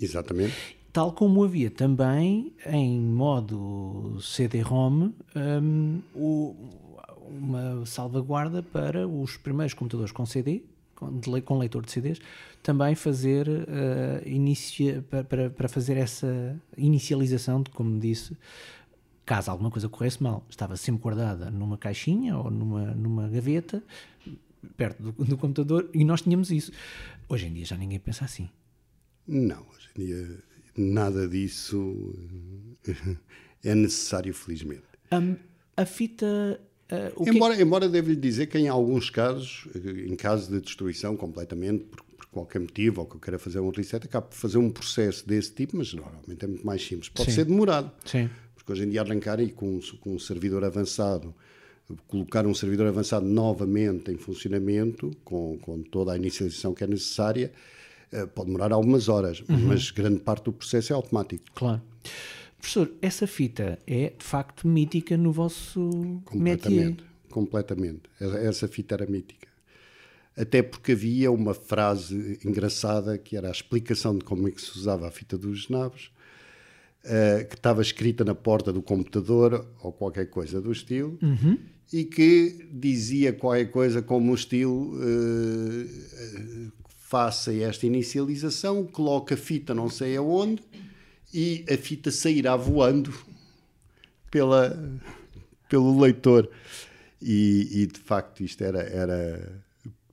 Exatamente 0.00 0.80
Tal 0.92 1.12
como 1.12 1.44
havia 1.44 1.70
também 1.70 2.52
em 2.66 3.00
modo 3.00 4.18
CD-ROM 4.20 5.12
um, 5.36 6.54
uma 7.28 7.86
salvaguarda 7.86 8.60
para 8.60 9.06
os 9.06 9.36
primeiros 9.36 9.72
computadores 9.72 10.10
com 10.10 10.26
CD, 10.26 10.64
com 11.44 11.58
leitor 11.58 11.84
de 11.84 11.92
CDs, 11.92 12.20
também 12.62 12.94
fazer 12.94 13.48
uh, 13.48 14.28
inicia, 14.28 15.04
para, 15.28 15.50
para 15.50 15.68
fazer 15.68 15.96
essa 15.96 16.60
inicialização 16.76 17.62
de, 17.62 17.70
como 17.70 17.98
disse, 17.98 18.36
caso 19.24 19.50
alguma 19.50 19.70
coisa 19.70 19.88
corresse 19.88 20.22
mal, 20.22 20.44
estava 20.48 20.76
sempre 20.76 21.02
guardada 21.02 21.50
numa 21.50 21.78
caixinha 21.78 22.36
ou 22.36 22.50
numa, 22.50 22.94
numa 22.94 23.28
gaveta 23.28 23.82
perto 24.76 25.02
do, 25.02 25.24
do 25.24 25.36
computador 25.36 25.88
e 25.94 26.04
nós 26.04 26.22
tínhamos 26.22 26.50
isso. 26.50 26.72
Hoje 27.28 27.46
em 27.46 27.52
dia 27.52 27.64
já 27.64 27.76
ninguém 27.76 27.98
pensa 27.98 28.24
assim. 28.24 28.48
Não, 29.26 29.60
hoje 29.60 29.88
em 29.96 30.04
dia 30.04 30.38
nada 30.76 31.28
disso 31.28 32.14
é 33.64 33.74
necessário, 33.74 34.34
felizmente. 34.34 34.82
Um, 35.12 35.36
a 35.76 35.84
fita. 35.84 36.60
Uh, 36.90 37.28
embora, 37.28 37.56
que... 37.56 37.62
embora 37.62 37.88
devo 37.88 38.10
lhe 38.10 38.16
dizer 38.16 38.46
que 38.46 38.58
em 38.58 38.68
alguns 38.68 39.10
casos, 39.10 39.68
em 39.74 40.16
caso 40.16 40.50
de 40.50 40.60
destruição 40.60 41.16
completamente, 41.16 41.84
por, 41.84 42.02
por, 42.02 42.26
qualquer 42.26 42.60
motivo, 42.60 43.00
ou 43.00 43.06
que 43.06 43.16
eu 43.16 43.20
queira 43.20 43.38
fazer 43.38 43.60
um 43.60 43.70
reset, 43.70 44.04
acabo 44.04 44.28
por 44.28 44.36
fazer 44.36 44.58
um 44.58 44.70
processo 44.70 45.26
desse 45.26 45.52
tipo, 45.52 45.76
mas 45.76 45.92
normalmente 45.92 46.44
é 46.44 46.48
muito 46.48 46.66
mais 46.66 46.84
simples. 46.84 47.08
Pode 47.08 47.30
Sim. 47.30 47.36
ser 47.36 47.44
demorado. 47.44 47.90
Sim. 48.04 48.28
Porque 48.54 48.72
hoje 48.72 48.84
em 48.84 48.90
dia 48.90 49.00
arrancar 49.00 49.38
aí 49.38 49.50
com, 49.50 49.80
com 50.00 50.14
um 50.14 50.18
servidor 50.18 50.64
avançado, 50.64 51.34
colocar 52.06 52.46
um 52.46 52.54
servidor 52.54 52.86
avançado 52.86 53.26
novamente 53.26 54.10
em 54.10 54.16
funcionamento, 54.16 55.10
com, 55.24 55.58
com 55.58 55.82
toda 55.82 56.12
a 56.12 56.16
inicialização 56.16 56.74
que 56.74 56.84
é 56.84 56.86
necessária, 56.86 57.52
eh, 58.12 58.26
pode 58.26 58.46
demorar 58.46 58.72
algumas 58.72 59.08
horas, 59.08 59.40
uhum. 59.48 59.68
mas 59.68 59.90
grande 59.90 60.20
parte 60.20 60.44
do 60.44 60.52
processo 60.52 60.92
é 60.92 60.96
automático. 60.96 61.44
Claro. 61.54 61.80
Professor, 62.60 62.92
essa 63.00 63.26
fita 63.26 63.78
é 63.86 64.12
de 64.16 64.24
facto 64.24 64.68
mítica 64.68 65.16
no 65.16 65.32
vosso 65.32 66.20
completamente, 66.26 67.02
métier. 67.02 67.06
Completamente. 67.30 68.02
Essa 68.20 68.68
fita 68.68 68.96
era 68.96 69.06
mítica. 69.06 69.48
Até 70.36 70.62
porque 70.62 70.92
havia 70.92 71.32
uma 71.32 71.54
frase 71.54 72.38
engraçada 72.44 73.16
que 73.16 73.36
era 73.36 73.48
a 73.48 73.50
explicação 73.50 74.16
de 74.16 74.24
como 74.24 74.46
é 74.46 74.50
que 74.50 74.60
se 74.60 74.76
usava 74.76 75.08
a 75.08 75.10
fita 75.10 75.38
dos 75.38 75.68
naves, 75.68 76.10
uh, 77.04 77.48
que 77.48 77.54
estava 77.54 77.80
escrita 77.80 78.24
na 78.24 78.34
porta 78.34 78.72
do 78.72 78.82
computador 78.82 79.66
ou 79.82 79.92
qualquer 79.92 80.26
coisa 80.26 80.60
do 80.60 80.70
estilo, 80.70 81.18
uhum. 81.22 81.58
e 81.90 82.04
que 82.04 82.68
dizia 82.72 83.32
qualquer 83.32 83.70
coisa 83.70 84.02
como 84.02 84.32
o 84.32 84.34
estilo 84.34 84.94
uh, 84.96 86.72
faça 86.98 87.52
esta 87.54 87.86
inicialização, 87.86 88.84
coloca 88.84 89.34
a 89.34 89.38
fita 89.38 89.74
não 89.74 89.88
sei 89.88 90.16
aonde 90.16 90.62
e 91.32 91.64
a 91.70 91.76
fita 91.76 92.10
sairá 92.10 92.56
voando 92.56 93.12
pela, 94.30 94.78
pelo 95.68 96.00
leitor. 96.00 96.50
E, 97.22 97.82
e 97.82 97.86
de 97.86 97.98
facto 98.00 98.42
isto 98.42 98.62
era, 98.64 98.80
era 98.80 99.62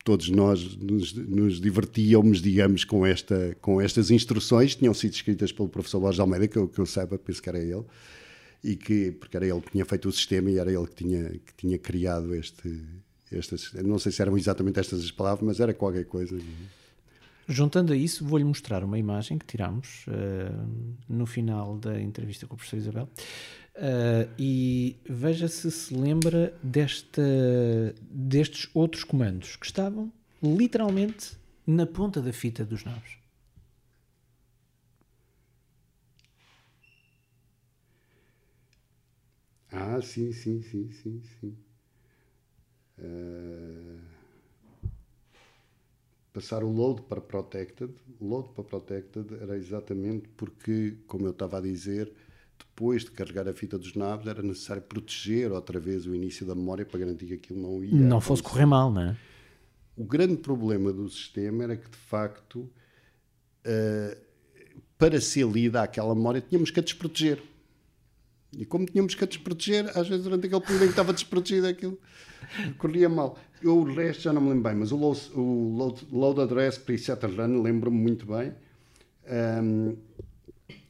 todos 0.03 0.29
nós 0.29 0.75
nos, 0.77 1.13
nos, 1.13 1.59
divertíamos, 1.59 2.41
digamos, 2.41 2.83
com, 2.83 3.05
esta, 3.05 3.57
com 3.61 3.81
estas 3.81 4.09
instruções, 4.09 4.75
tinham 4.75 4.93
sido 4.93 5.13
escritas 5.13 5.51
pelo 5.51 5.67
professor 5.67 5.99
Borges 5.99 6.19
Almeida, 6.19 6.47
que 6.47 6.57
eu, 6.57 6.67
que 6.67 6.79
eu 6.79 6.85
saiba, 6.85 7.17
penso 7.17 7.41
que 7.41 7.49
era 7.49 7.59
ele, 7.59 7.83
e 8.63 8.75
que, 8.75 9.11
porque 9.11 9.35
era 9.35 9.45
ele 9.45 9.59
que 9.61 9.71
tinha 9.71 9.85
feito 9.85 10.07
o 10.07 10.11
sistema 10.11 10.49
e 10.49 10.57
era 10.57 10.71
ele 10.71 10.87
que 10.87 10.95
tinha, 10.95 11.29
que 11.29 11.53
tinha 11.57 11.77
criado 11.77 12.33
este, 12.35 12.81
estas, 13.31 13.73
não 13.83 13.99
sei 13.99 14.11
se 14.11 14.21
eram 14.21 14.37
exatamente 14.37 14.79
estas 14.79 15.01
as 15.01 15.11
palavras, 15.11 15.45
mas 15.45 15.59
era 15.59 15.73
qualquer 15.73 16.05
coisa. 16.05 16.37
Juntando 17.49 17.93
a 17.93 17.95
isso, 17.95 18.25
vou-lhe 18.25 18.43
mostrar 18.43 18.83
uma 18.83 18.99
imagem 18.99 19.37
que 19.37 19.45
tiramos 19.45 20.05
uh, 20.07 20.11
eh, 20.11 20.51
no 21.07 21.25
final 21.25 21.77
da 21.77 21.99
entrevista 22.01 22.45
com 22.45 22.55
o 22.55 22.57
professor 22.57 22.75
Isabel. 22.75 23.09
Uh, 23.73 24.29
e 24.37 24.97
veja 25.07 25.47
se 25.47 25.71
se 25.71 25.93
lembra 25.95 26.53
desta, 26.61 27.21
destes 28.01 28.69
outros 28.73 29.05
comandos 29.05 29.55
que 29.55 29.65
estavam 29.65 30.11
literalmente 30.43 31.37
na 31.65 31.85
ponta 31.85 32.21
da 32.21 32.33
fita 32.33 32.65
dos 32.65 32.83
naves. 32.83 33.17
Ah, 39.71 40.01
sim, 40.01 40.33
sim, 40.33 40.61
sim, 40.61 40.91
sim, 40.91 41.21
sim. 41.39 41.57
Uh 42.97 43.76
passar 46.37 46.63
o 46.63 46.71
load 46.71 47.01
para 47.01 47.19
protected. 47.19 47.91
O 48.19 48.27
load 48.27 48.49
para 48.49 48.63
protected 48.63 49.25
era 49.41 49.57
exatamente 49.57 50.29
porque, 50.37 50.97
como 51.07 51.25
eu 51.25 51.31
estava 51.31 51.57
a 51.57 51.61
dizer, 51.61 52.13
depois 52.59 53.03
de 53.03 53.09
carregar 53.09 53.47
a 53.47 53.53
fita 53.53 53.75
dos 53.75 53.95
nabos, 53.95 54.27
era 54.27 54.43
necessário 54.43 54.83
proteger 54.83 55.51
outra 55.51 55.79
vez 55.79 56.05
o 56.05 56.13
início 56.13 56.45
da 56.45 56.53
memória 56.53 56.85
para 56.85 56.99
garantir 56.99 57.25
que 57.25 57.33
aquilo 57.33 57.59
não 57.59 57.83
ia. 57.83 57.91
Não 57.91 58.21
fosse 58.21 58.43
correr 58.43 58.67
mal, 58.67 58.91
não 58.91 59.01
é? 59.01 59.17
O 59.95 60.03
grande 60.03 60.37
problema 60.37 60.93
do 60.93 61.09
sistema 61.09 61.63
era 61.63 61.75
que, 61.75 61.89
de 61.89 61.97
facto, 61.97 62.69
uh, 63.65 64.17
para 64.95 65.19
ser 65.19 65.47
lida 65.47 65.81
aquela 65.81 66.13
memória, 66.13 66.39
tínhamos 66.39 66.69
que 66.69 66.79
a 66.79 66.83
desproteger. 66.83 67.41
E 68.57 68.65
como 68.65 68.85
tínhamos 68.85 69.15
que 69.15 69.23
a 69.23 69.27
desproteger, 69.27 69.85
às 69.97 70.07
vezes 70.07 70.23
durante 70.23 70.47
aquele 70.47 70.61
período 70.61 70.83
em 70.83 70.87
que 70.87 70.91
estava 70.91 71.13
desprotegido 71.13 71.67
aquilo 71.67 71.97
corria 72.77 73.09
mal. 73.09 73.37
Eu 73.61 73.79
o 73.79 73.83
resto 73.83 74.23
já 74.23 74.33
não 74.33 74.41
me 74.41 74.49
lembro 74.49 74.63
bem, 74.63 74.75
mas 74.75 74.91
o 74.91 74.97
load, 74.97 75.21
o 75.33 75.75
load, 75.75 76.07
load 76.11 76.41
address 76.41 76.77
preset 76.77 77.25
run 77.25 77.61
lembro-me 77.61 77.97
muito 77.97 78.25
bem. 78.25 78.53
Um, 79.29 79.95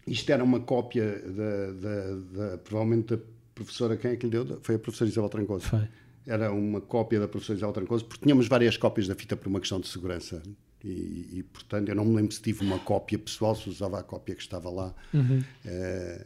isto 0.06 0.30
era 0.32 0.44
uma 0.44 0.60
cópia 0.60 1.22
da, 1.26 1.72
da, 1.72 2.50
da, 2.50 2.58
provavelmente 2.60 3.16
da 3.16 3.24
professora, 3.54 3.98
quem 3.98 4.12
é 4.12 4.16
que 4.16 4.26
lhe 4.26 4.32
deu? 4.32 4.60
Foi 4.62 4.76
a 4.76 4.80
professora 4.80 5.10
Isabel 5.10 5.30
Trancoso. 5.30 5.66
Foi. 5.66 5.88
Era 6.26 6.52
uma 6.52 6.82
cópia 6.82 7.20
da 7.20 7.28
professora 7.28 7.58
Isabel 7.58 7.74
Trancoso, 7.74 8.06
porque 8.06 8.24
tínhamos 8.24 8.48
várias 8.48 8.78
cópias 8.78 9.08
da 9.08 9.16
fita 9.16 9.36
por 9.36 9.48
uma 9.48 9.60
questão 9.60 9.80
de 9.80 9.88
segurança. 9.88 10.42
E, 10.84 11.40
e, 11.40 11.44
portanto, 11.44 11.90
eu 11.90 11.96
não 11.96 12.06
me 12.06 12.16
lembro 12.16 12.32
se 12.32 12.42
tive 12.42 12.64
uma 12.64 12.80
cópia 12.80 13.18
pessoal, 13.18 13.56
se 13.56 13.68
usava 13.70 14.00
a 14.00 14.04
cópia 14.04 14.36
que 14.36 14.42
estava 14.42 14.70
lá. 14.70 14.94
Uhum. 15.14 15.40
Uh, 15.66 16.26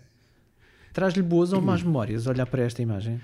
Traz-lhe 0.94 1.22
boas 1.22 1.54
ou 1.54 1.62
más 1.62 1.84
memórias 1.84 2.28
olhar 2.28 2.46
para 2.46 2.64
esta 2.64 2.82
imagem? 2.82 3.22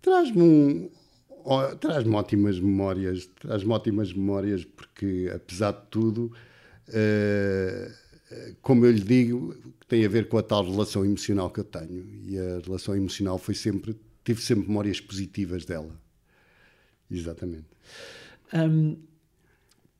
Traz-me 0.00 0.42
um, 0.42 0.90
traz-me 1.80 2.14
ótimas 2.14 2.58
memórias, 2.60 3.26
traz-me 3.40 3.72
ótimas 3.72 4.12
memórias 4.12 4.64
porque, 4.64 5.30
apesar 5.34 5.72
de 5.72 5.86
tudo, 5.90 6.32
uh, 6.88 8.02
como 8.60 8.86
eu 8.86 8.92
lhe 8.92 9.00
digo, 9.00 9.54
tem 9.88 10.04
a 10.04 10.08
ver 10.08 10.28
com 10.28 10.38
a 10.38 10.42
tal 10.42 10.64
relação 10.64 11.04
emocional 11.04 11.50
que 11.50 11.60
eu 11.60 11.64
tenho. 11.64 12.06
E 12.24 12.38
a 12.38 12.60
relação 12.64 12.96
emocional 12.96 13.38
foi 13.38 13.54
sempre, 13.54 13.96
tive 14.24 14.40
sempre 14.40 14.68
memórias 14.68 15.00
positivas 15.00 15.64
dela. 15.64 16.00
Exatamente. 17.10 17.66
Um, 18.54 18.96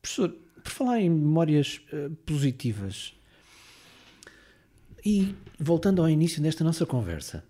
professor, 0.00 0.30
por 0.62 0.70
falar 0.70 1.00
em 1.00 1.10
memórias 1.10 1.80
uh, 1.92 2.14
positivas, 2.24 3.14
e 5.04 5.34
voltando 5.58 6.00
ao 6.00 6.08
início 6.08 6.40
desta 6.40 6.62
nossa 6.62 6.86
conversa, 6.86 7.44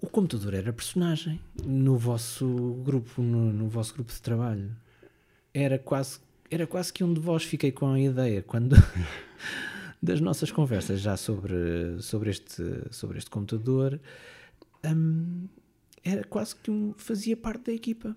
o 0.00 0.06
computador 0.06 0.54
era 0.54 0.72
personagem 0.72 1.40
no 1.64 1.96
vosso 1.96 2.46
grupo, 2.82 3.20
no, 3.20 3.52
no 3.52 3.68
vosso 3.68 3.92
grupo 3.94 4.12
de 4.12 4.20
trabalho. 4.20 4.74
Era 5.52 5.78
quase, 5.78 6.20
era 6.50 6.66
quase 6.66 6.92
que 6.92 7.04
um 7.04 7.12
de 7.12 7.20
vós 7.20 7.44
fiquei 7.44 7.70
com 7.70 7.92
a 7.92 8.00
ideia 8.00 8.42
quando 8.42 8.76
das 10.02 10.20
nossas 10.20 10.50
conversas 10.50 11.00
já 11.00 11.16
sobre, 11.16 12.00
sobre, 12.00 12.30
este, 12.30 12.62
sobre 12.90 13.18
este 13.18 13.28
computador, 13.28 14.00
hum, 14.84 15.46
era 16.02 16.24
quase 16.24 16.56
que 16.56 16.70
um, 16.70 16.94
fazia 16.96 17.36
parte 17.36 17.66
da 17.66 17.72
equipa. 17.72 18.16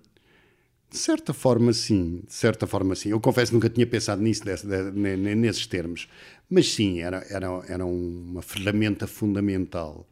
De 0.94 1.00
certa 1.00 1.34
forma, 1.34 1.72
sim. 1.72 2.22
De 2.24 2.32
certa 2.32 2.68
forma, 2.68 2.94
sim. 2.94 3.08
Eu 3.08 3.20
confesso 3.20 3.50
que 3.50 3.56
nunca 3.56 3.68
tinha 3.68 3.84
pensado 3.84 4.22
nisso, 4.22 4.44
desse, 4.44 4.64
de, 4.64 4.92
nesses 5.16 5.66
termos. 5.66 6.08
Mas 6.48 6.72
sim, 6.72 7.00
era, 7.00 7.26
era, 7.28 7.48
era 7.66 7.84
uma 7.84 8.40
ferramenta 8.40 9.04
fundamental 9.08 10.08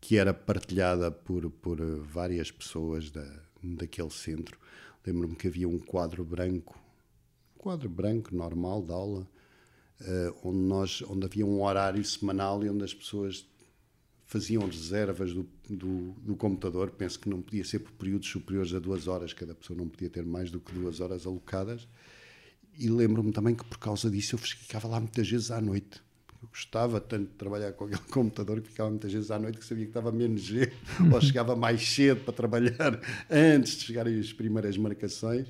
que 0.00 0.16
era 0.16 0.32
partilhada 0.32 1.10
por, 1.10 1.50
por 1.50 1.80
várias 2.02 2.48
pessoas 2.52 3.10
da, 3.10 3.26
daquele 3.60 4.10
centro. 4.10 4.56
Lembro-me 5.04 5.34
que 5.34 5.48
havia 5.48 5.68
um 5.68 5.80
quadro 5.80 6.24
branco, 6.24 6.78
um 7.56 7.58
quadro 7.58 7.88
branco 7.88 8.32
normal 8.32 8.82
de 8.82 8.92
aula, 8.92 9.28
uh, 10.00 10.48
onde, 10.48 10.58
nós, 10.58 11.02
onde 11.08 11.26
havia 11.26 11.44
um 11.44 11.60
horário 11.60 12.04
semanal 12.04 12.62
e 12.62 12.70
onde 12.70 12.84
as 12.84 12.94
pessoas 12.94 13.44
faziam 14.34 14.66
reservas 14.66 15.32
do, 15.32 15.46
do, 15.70 16.12
do, 16.20 16.34
computador. 16.34 16.90
Penso 16.90 17.20
que 17.20 17.28
não 17.28 17.40
podia 17.40 17.64
ser 17.64 17.78
por 17.78 17.92
períodos 17.92 18.28
superiores 18.28 18.74
a 18.74 18.80
duas 18.80 19.06
horas, 19.06 19.32
cada 19.32 19.54
pessoa 19.54 19.78
não 19.78 19.88
podia 19.88 20.10
ter 20.10 20.24
mais 20.24 20.50
do 20.50 20.58
que 20.58 20.72
duas 20.72 20.98
horas 20.98 21.24
alocadas. 21.24 21.86
E 22.76 22.88
lembro-me 22.88 23.30
também 23.30 23.54
que 23.54 23.64
por 23.64 23.78
causa 23.78 24.10
disso 24.10 24.34
eu 24.34 24.38
ficava 24.40 24.88
lá 24.88 24.98
muitas 24.98 25.30
vezes 25.30 25.52
à 25.52 25.60
noite. 25.60 26.02
Eu 26.42 26.48
gostava 26.48 27.00
tanto 27.00 27.30
de 27.30 27.36
trabalhar 27.36 27.72
com 27.74 27.84
aquele 27.84 28.02
computador 28.10 28.60
que 28.60 28.66
ficava 28.70 28.90
muitas 28.90 29.12
vezes 29.12 29.30
à 29.30 29.38
noite 29.38 29.58
que 29.58 29.64
sabia 29.64 29.84
que 29.84 29.90
estava 29.90 30.10
menos 30.10 30.42
G, 30.42 30.72
ou 31.12 31.20
chegava 31.20 31.54
mais 31.54 31.88
cedo 31.88 32.24
para 32.24 32.34
trabalhar 32.34 33.00
antes 33.30 33.76
de 33.76 33.84
chegarem 33.84 34.18
as 34.18 34.32
primeiras 34.32 34.76
marcações. 34.76 35.46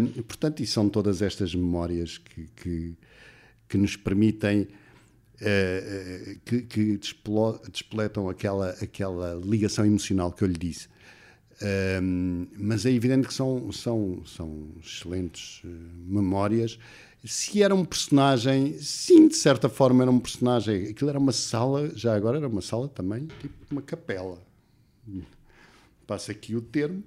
Um, 0.00 0.22
portanto, 0.22 0.62
e 0.62 0.66
são 0.66 0.88
todas 0.88 1.20
estas 1.20 1.54
memórias 1.54 2.16
que, 2.16 2.48
que, 2.56 2.96
que 3.68 3.76
nos 3.76 3.94
permitem, 3.94 4.68
uh, 5.40 6.40
que, 6.44 6.62
que 6.62 6.98
despletam 7.70 8.28
aquela, 8.28 8.70
aquela 8.82 9.34
ligação 9.34 9.84
emocional 9.84 10.32
que 10.32 10.42
eu 10.42 10.48
lhe 10.48 10.58
disse. 10.58 10.88
Um, 12.02 12.46
mas 12.56 12.86
é 12.86 12.92
evidente 12.92 13.26
que 13.26 13.34
são, 13.34 13.72
são, 13.72 14.22
são 14.24 14.68
excelentes 14.80 15.62
uh, 15.64 15.68
memórias. 16.06 16.78
Se 17.24 17.62
era 17.62 17.74
um 17.74 17.84
personagem, 17.84 18.78
sim, 18.78 19.26
de 19.26 19.34
certa 19.34 19.68
forma 19.68 20.04
era 20.04 20.10
um 20.10 20.20
personagem. 20.20 20.88
Aquilo 20.88 21.10
era 21.10 21.18
uma 21.18 21.32
sala, 21.32 21.90
já 21.96 22.14
agora 22.14 22.38
era 22.38 22.46
uma 22.46 22.62
sala 22.62 22.88
também, 22.88 23.26
tipo 23.40 23.54
uma 23.70 23.82
capela. 23.82 24.40
Passa 26.06 26.30
aqui 26.30 26.54
o 26.54 26.62
termo, 26.62 27.02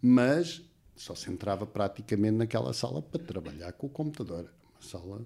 mas 0.00 0.62
só 0.96 1.14
se 1.14 1.30
entrava 1.30 1.64
praticamente 1.64 2.36
naquela 2.36 2.72
sala 2.72 3.00
para 3.00 3.22
trabalhar 3.22 3.72
com 3.72 3.86
o 3.86 3.90
computador. 3.90 4.50
Uma 4.74 4.82
sala 4.82 5.22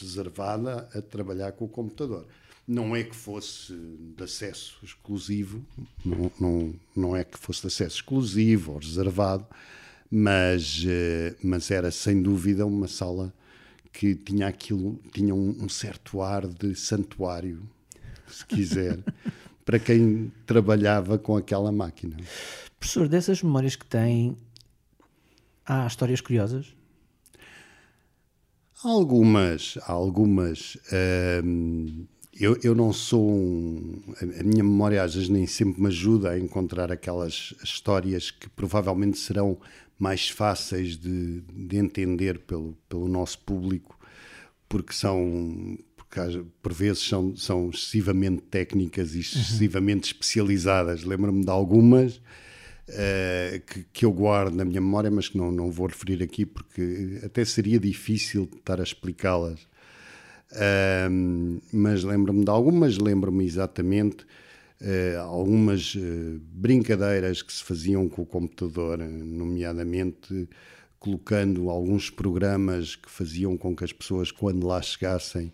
reservada 0.00 0.88
a 0.94 1.02
trabalhar 1.02 1.52
com 1.52 1.64
o 1.64 1.68
computador. 1.68 2.26
Não 2.66 2.94
é 2.94 3.02
que 3.02 3.16
fosse 3.16 3.72
de 4.16 4.22
acesso 4.22 4.78
exclusivo, 4.82 5.64
não, 6.04 6.30
não, 6.38 6.74
não 6.94 7.16
é 7.16 7.24
que 7.24 7.38
fosse 7.38 7.62
de 7.62 7.68
acesso 7.68 7.96
exclusivo 7.96 8.72
ou 8.72 8.78
reservado, 8.78 9.46
mas, 10.10 10.84
uh, 10.84 11.36
mas 11.42 11.70
era 11.70 11.90
sem 11.90 12.22
dúvida 12.22 12.66
uma 12.66 12.86
sala 12.86 13.32
que 13.92 14.14
tinha 14.14 14.46
aquilo, 14.46 15.00
tinha 15.12 15.34
um, 15.34 15.64
um 15.64 15.68
certo 15.68 16.20
ar 16.20 16.46
de 16.46 16.74
santuário, 16.74 17.62
se 18.28 18.44
quiser, 18.44 18.98
para 19.64 19.78
quem 19.78 20.32
trabalhava 20.46 21.18
com 21.18 21.36
aquela 21.36 21.72
máquina. 21.72 22.16
Professor, 22.78 23.08
dessas 23.08 23.42
memórias 23.42 23.76
que 23.76 23.84
tem, 23.84 24.36
há 25.64 25.86
histórias 25.86 26.20
curiosas? 26.20 26.77
Algumas, 28.82 29.76
algumas. 29.86 30.78
Hum, 31.44 32.06
eu, 32.38 32.56
eu 32.62 32.74
não 32.74 32.92
sou 32.92 33.28
um. 33.28 34.00
A 34.20 34.42
minha 34.44 34.62
memória 34.62 35.02
às 35.02 35.14
vezes 35.14 35.28
nem 35.28 35.46
sempre 35.46 35.80
me 35.80 35.88
ajuda 35.88 36.30
a 36.30 36.38
encontrar 36.38 36.92
aquelas 36.92 37.54
histórias 37.62 38.30
que 38.30 38.48
provavelmente 38.48 39.18
serão 39.18 39.58
mais 39.98 40.28
fáceis 40.28 40.96
de, 40.96 41.40
de 41.40 41.76
entender 41.76 42.38
pelo, 42.40 42.76
pelo 42.88 43.08
nosso 43.08 43.40
público, 43.40 43.98
porque 44.68 44.92
são. 44.92 45.76
Porque 45.96 46.42
por 46.62 46.72
vezes 46.72 47.02
são, 47.02 47.36
são 47.36 47.70
excessivamente 47.70 48.42
técnicas 48.42 49.14
e 49.14 49.20
excessivamente 49.20 50.12
uhum. 50.12 50.16
especializadas. 50.16 51.02
Lembro-me 51.02 51.44
de 51.44 51.50
algumas 51.50 52.20
uh, 52.88 53.60
que, 53.66 53.84
que, 53.92 54.04
eu 54.04 54.12
guardo 54.12 54.54
na 54.54 54.64
minha 54.64 54.80
memória, 54.80 55.10
mas 55.10 55.28
que 55.28 55.36
não, 55.36 55.50
não 55.50 55.70
vou 55.70 55.86
referir 55.86 56.22
aqui 56.22 56.46
porque 56.46 57.20
até 57.24 57.44
seria 57.44 57.78
difícil 57.78 58.48
estar 58.56 58.80
a 58.80 58.82
explicá-las. 58.82 59.66
Mas 61.70 62.02
lembro-me 62.04 62.42
de 62.42 62.50
algumas, 62.50 62.96
lembro-me 62.96 63.44
exatamente 63.44 64.24
uh, 64.80 65.20
algumas 65.20 65.94
brincadeiras 66.40 67.42
que 67.42 67.52
se 67.52 67.62
faziam 67.62 68.08
com 68.08 68.22
o 68.22 68.26
computador, 68.26 68.98
nomeadamente 68.98 70.48
colocando 70.98 71.68
alguns 71.70 72.10
programas 72.10 72.96
que 72.96 73.10
faziam 73.10 73.56
com 73.56 73.76
que 73.76 73.84
as 73.84 73.92
pessoas, 73.92 74.30
quando 74.30 74.66
lá 74.66 74.80
chegassem, 74.80 75.52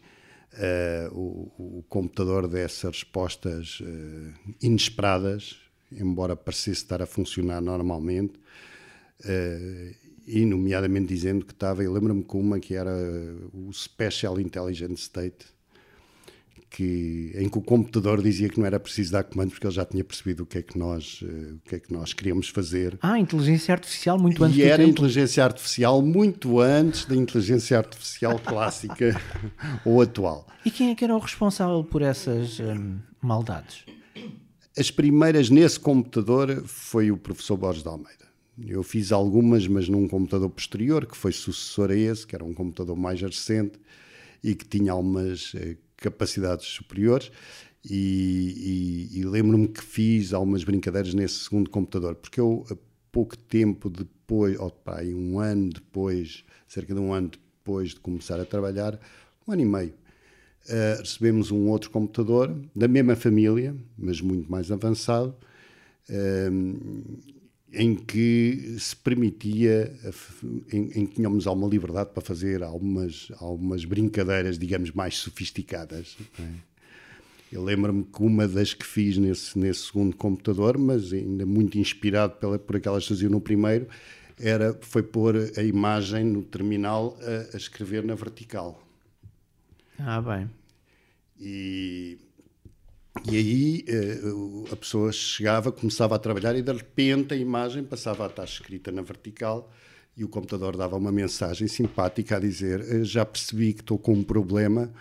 Uh, 0.54 1.12
o, 1.12 1.78
o, 1.78 1.84
computador 1.88 2.46
desse 2.46 2.86
respostas 2.86 3.80
uh, 3.80 4.54
inesperadas 4.62 5.63
embora 5.98 6.36
parecesse 6.36 6.82
estar 6.82 7.02
a 7.02 7.06
funcionar 7.06 7.60
normalmente, 7.60 8.34
uh, 9.24 10.04
e 10.26 10.44
nomeadamente 10.44 11.06
dizendo 11.06 11.44
que 11.44 11.52
estava, 11.52 11.82
eu 11.82 11.92
lembro-me 11.92 12.24
com 12.24 12.40
uma 12.40 12.58
que 12.58 12.74
era 12.74 12.92
o 13.52 13.72
Special 13.72 14.40
Intelligent 14.40 14.96
State, 14.96 15.54
que, 16.74 17.30
em 17.36 17.48
que 17.48 17.56
o 17.56 17.60
computador 17.60 18.20
dizia 18.20 18.48
que 18.48 18.58
não 18.58 18.66
era 18.66 18.80
preciso 18.80 19.12
dar 19.12 19.22
comandos 19.22 19.54
porque 19.54 19.66
ele 19.66 19.74
já 19.74 19.84
tinha 19.84 20.02
percebido 20.02 20.42
o 20.42 20.46
que 20.46 20.58
é 20.58 20.62
que 20.62 20.76
nós, 20.76 21.22
uh, 21.22 21.54
o 21.54 21.60
que 21.68 21.76
é 21.76 21.78
que 21.78 21.92
nós 21.92 22.12
queríamos 22.12 22.48
fazer. 22.48 22.98
Ah, 23.00 23.16
inteligência 23.16 23.72
artificial 23.72 24.18
muito 24.18 24.42
antes 24.42 24.58
e 24.58 24.62
era 24.62 24.78
tempo. 24.78 24.90
inteligência 24.90 25.44
artificial 25.44 26.02
muito 26.02 26.58
antes 26.58 27.04
da 27.04 27.14
inteligência 27.14 27.78
artificial 27.78 28.40
clássica 28.40 29.14
ou 29.84 30.02
atual. 30.02 30.48
E 30.64 30.70
quem 30.70 30.90
é 30.90 30.94
que 30.96 31.04
era 31.04 31.14
o 31.14 31.18
responsável 31.20 31.84
por 31.84 32.02
essas 32.02 32.58
hum, 32.58 32.98
maldades? 33.22 33.84
As 34.76 34.90
primeiras 34.90 35.50
nesse 35.50 35.78
computador 35.78 36.64
foi 36.66 37.12
o 37.12 37.16
professor 37.16 37.56
Borges 37.56 37.84
de 37.84 37.88
Almeida. 37.88 38.26
Eu 38.66 38.82
fiz 38.82 39.12
algumas, 39.12 39.68
mas 39.68 39.88
num 39.88 40.08
computador 40.08 40.50
posterior, 40.50 41.06
que 41.06 41.16
foi 41.16 41.30
sucessor 41.30 41.92
a 41.92 41.96
esse, 41.96 42.26
que 42.26 42.34
era 42.34 42.44
um 42.44 42.52
computador 42.52 42.96
mais 42.96 43.20
recente 43.20 43.78
e 44.42 44.52
que 44.52 44.66
tinha 44.66 44.90
algumas 44.90 45.52
eh, 45.54 45.76
capacidades 45.96 46.66
superiores. 46.66 47.30
E, 47.88 49.10
e, 49.12 49.20
e 49.20 49.24
lembro-me 49.24 49.68
que 49.68 49.82
fiz 49.82 50.32
algumas 50.32 50.64
brincadeiras 50.64 51.14
nesse 51.14 51.44
segundo 51.44 51.70
computador, 51.70 52.16
porque 52.16 52.40
eu, 52.40 52.66
pouco 53.12 53.38
tempo 53.38 53.88
depois, 53.88 54.58
ou 54.58 54.72
pá, 54.72 55.02
um 55.04 55.38
ano 55.38 55.70
depois, 55.70 56.44
cerca 56.66 56.92
de 56.92 57.00
um 57.00 57.12
ano 57.12 57.30
depois 57.30 57.90
de 57.90 58.00
começar 58.00 58.40
a 58.40 58.44
trabalhar, 58.44 58.98
um 59.46 59.52
ano 59.52 59.62
e 59.62 59.66
meio, 59.66 59.94
uh, 60.68 61.00
recebemos 61.00 61.50
um 61.50 61.68
outro 61.68 61.90
computador 61.90 62.54
da 62.74 62.88
mesma 62.88 63.16
família, 63.16 63.74
mas 63.96 64.20
muito 64.20 64.50
mais 64.50 64.70
avançado, 64.70 65.34
uh, 66.08 67.18
em 67.72 67.94
que 67.94 68.76
se 68.78 68.94
permitia, 68.94 69.92
em, 70.72 71.00
em, 71.00 71.06
que 71.06 71.16
tínhamos 71.16 71.46
alguma 71.46 71.68
liberdade 71.68 72.10
para 72.14 72.22
fazer 72.22 72.62
algumas, 72.62 73.32
algumas 73.38 73.84
brincadeiras, 73.84 74.58
digamos, 74.58 74.92
mais 74.92 75.16
sofisticadas. 75.16 76.16
É? 76.38 76.74
Eu 77.50 77.62
lembro-me 77.62 78.04
que 78.04 78.22
uma 78.22 78.48
das 78.48 78.74
que 78.74 78.84
fiz 78.84 79.16
nesse, 79.16 79.58
nesse 79.58 79.86
segundo 79.86 80.16
computador, 80.16 80.78
mas 80.78 81.12
ainda 81.12 81.44
muito 81.44 81.78
inspirado 81.78 82.34
pela, 82.36 82.58
por 82.58 82.76
aquelas 82.76 83.04
que 83.04 83.10
faziam 83.10 83.30
no 83.30 83.40
primeiro, 83.40 83.88
era, 84.38 84.76
foi 84.80 85.02
pôr 85.02 85.36
a 85.56 85.62
imagem 85.62 86.24
no 86.24 86.42
terminal 86.42 87.16
a, 87.20 87.54
a 87.54 87.56
escrever 87.56 88.04
na 88.04 88.14
vertical. 88.14 88.83
Ah, 89.98 90.20
bem. 90.20 90.50
E, 91.38 92.18
e 93.30 93.36
aí 93.36 93.84
eh, 93.88 94.72
a 94.72 94.76
pessoa 94.76 95.12
chegava, 95.12 95.70
começava 95.72 96.14
a 96.14 96.18
trabalhar 96.18 96.56
e 96.56 96.62
de 96.62 96.72
repente 96.72 97.34
a 97.34 97.36
imagem 97.36 97.84
passava 97.84 98.24
a 98.24 98.28
estar 98.28 98.44
escrita 98.44 98.90
na 98.90 99.02
vertical 99.02 99.70
e 100.16 100.24
o 100.24 100.28
computador 100.28 100.76
dava 100.76 100.96
uma 100.96 101.12
mensagem 101.12 101.68
simpática 101.68 102.36
a 102.36 102.40
dizer: 102.40 102.80
eh, 102.80 103.04
Já 103.04 103.24
percebi 103.24 103.72
que 103.72 103.80
estou 103.80 103.98
com 103.98 104.12
um 104.12 104.22
problema 104.22 104.92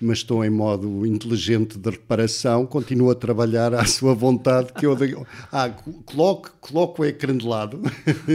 mas 0.00 0.18
estou 0.18 0.44
em 0.44 0.50
modo 0.50 1.04
inteligente 1.06 1.78
de 1.78 1.90
reparação, 1.90 2.66
continuo 2.66 3.10
a 3.10 3.14
trabalhar 3.14 3.74
à 3.74 3.84
sua 3.84 4.14
vontade, 4.14 4.72
que 4.72 4.86
eu 4.86 4.96
ah, 5.52 5.70
coloco, 6.04 6.52
coloco 6.60 7.02
o 7.02 7.04
ecrã 7.04 7.36
de 7.36 7.46
lado, 7.46 7.80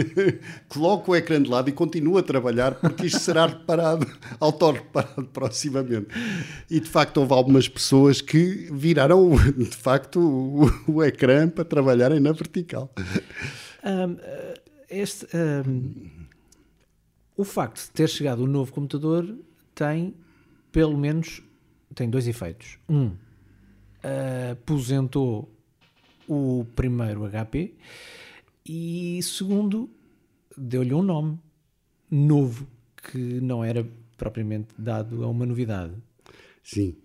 coloco 0.67 1.11
o 1.11 1.15
ecrã 1.15 1.41
de 1.41 1.49
lado 1.49 1.69
e 1.69 1.71
continuo 1.71 2.17
a 2.17 2.23
trabalhar, 2.23 2.75
porque 2.75 3.07
isto 3.07 3.19
será 3.19 3.45
reparado, 3.45 4.07
autorreparado 4.39 5.25
proximamente. 5.25 6.07
E 6.69 6.79
de 6.79 6.89
facto 6.89 7.17
houve 7.17 7.33
algumas 7.33 7.67
pessoas 7.67 8.21
que 8.21 8.69
viraram, 8.71 9.31
de 9.57 9.65
facto, 9.75 10.19
o, 10.19 10.91
o 10.91 11.03
ecrã 11.03 11.49
para 11.49 11.65
trabalharem 11.65 12.19
na 12.19 12.31
vertical. 12.31 12.93
Um, 13.83 14.17
este, 14.89 15.27
um, 15.35 16.09
o 17.35 17.43
facto 17.43 17.81
de 17.83 17.91
ter 17.91 18.07
chegado 18.07 18.43
um 18.43 18.47
novo 18.47 18.71
computador 18.71 19.27
tem 19.73 20.13
pelo 20.71 20.97
menos 20.97 21.41
tem 21.93 22.09
dois 22.09 22.27
efeitos. 22.27 22.77
Um, 22.89 23.15
aposentou 24.51 25.49
o 26.27 26.65
primeiro 26.75 27.29
HP 27.29 27.73
e 28.65 29.19
segundo, 29.21 29.89
deu-lhe 30.57 30.93
um 30.93 31.03
nome 31.03 31.39
novo 32.09 32.67
que 32.95 33.17
não 33.17 33.63
era 33.63 33.85
propriamente 34.17 34.69
dado 34.77 35.23
a 35.23 35.27
uma 35.27 35.45
novidade. 35.45 35.93
Sim. 36.63 36.95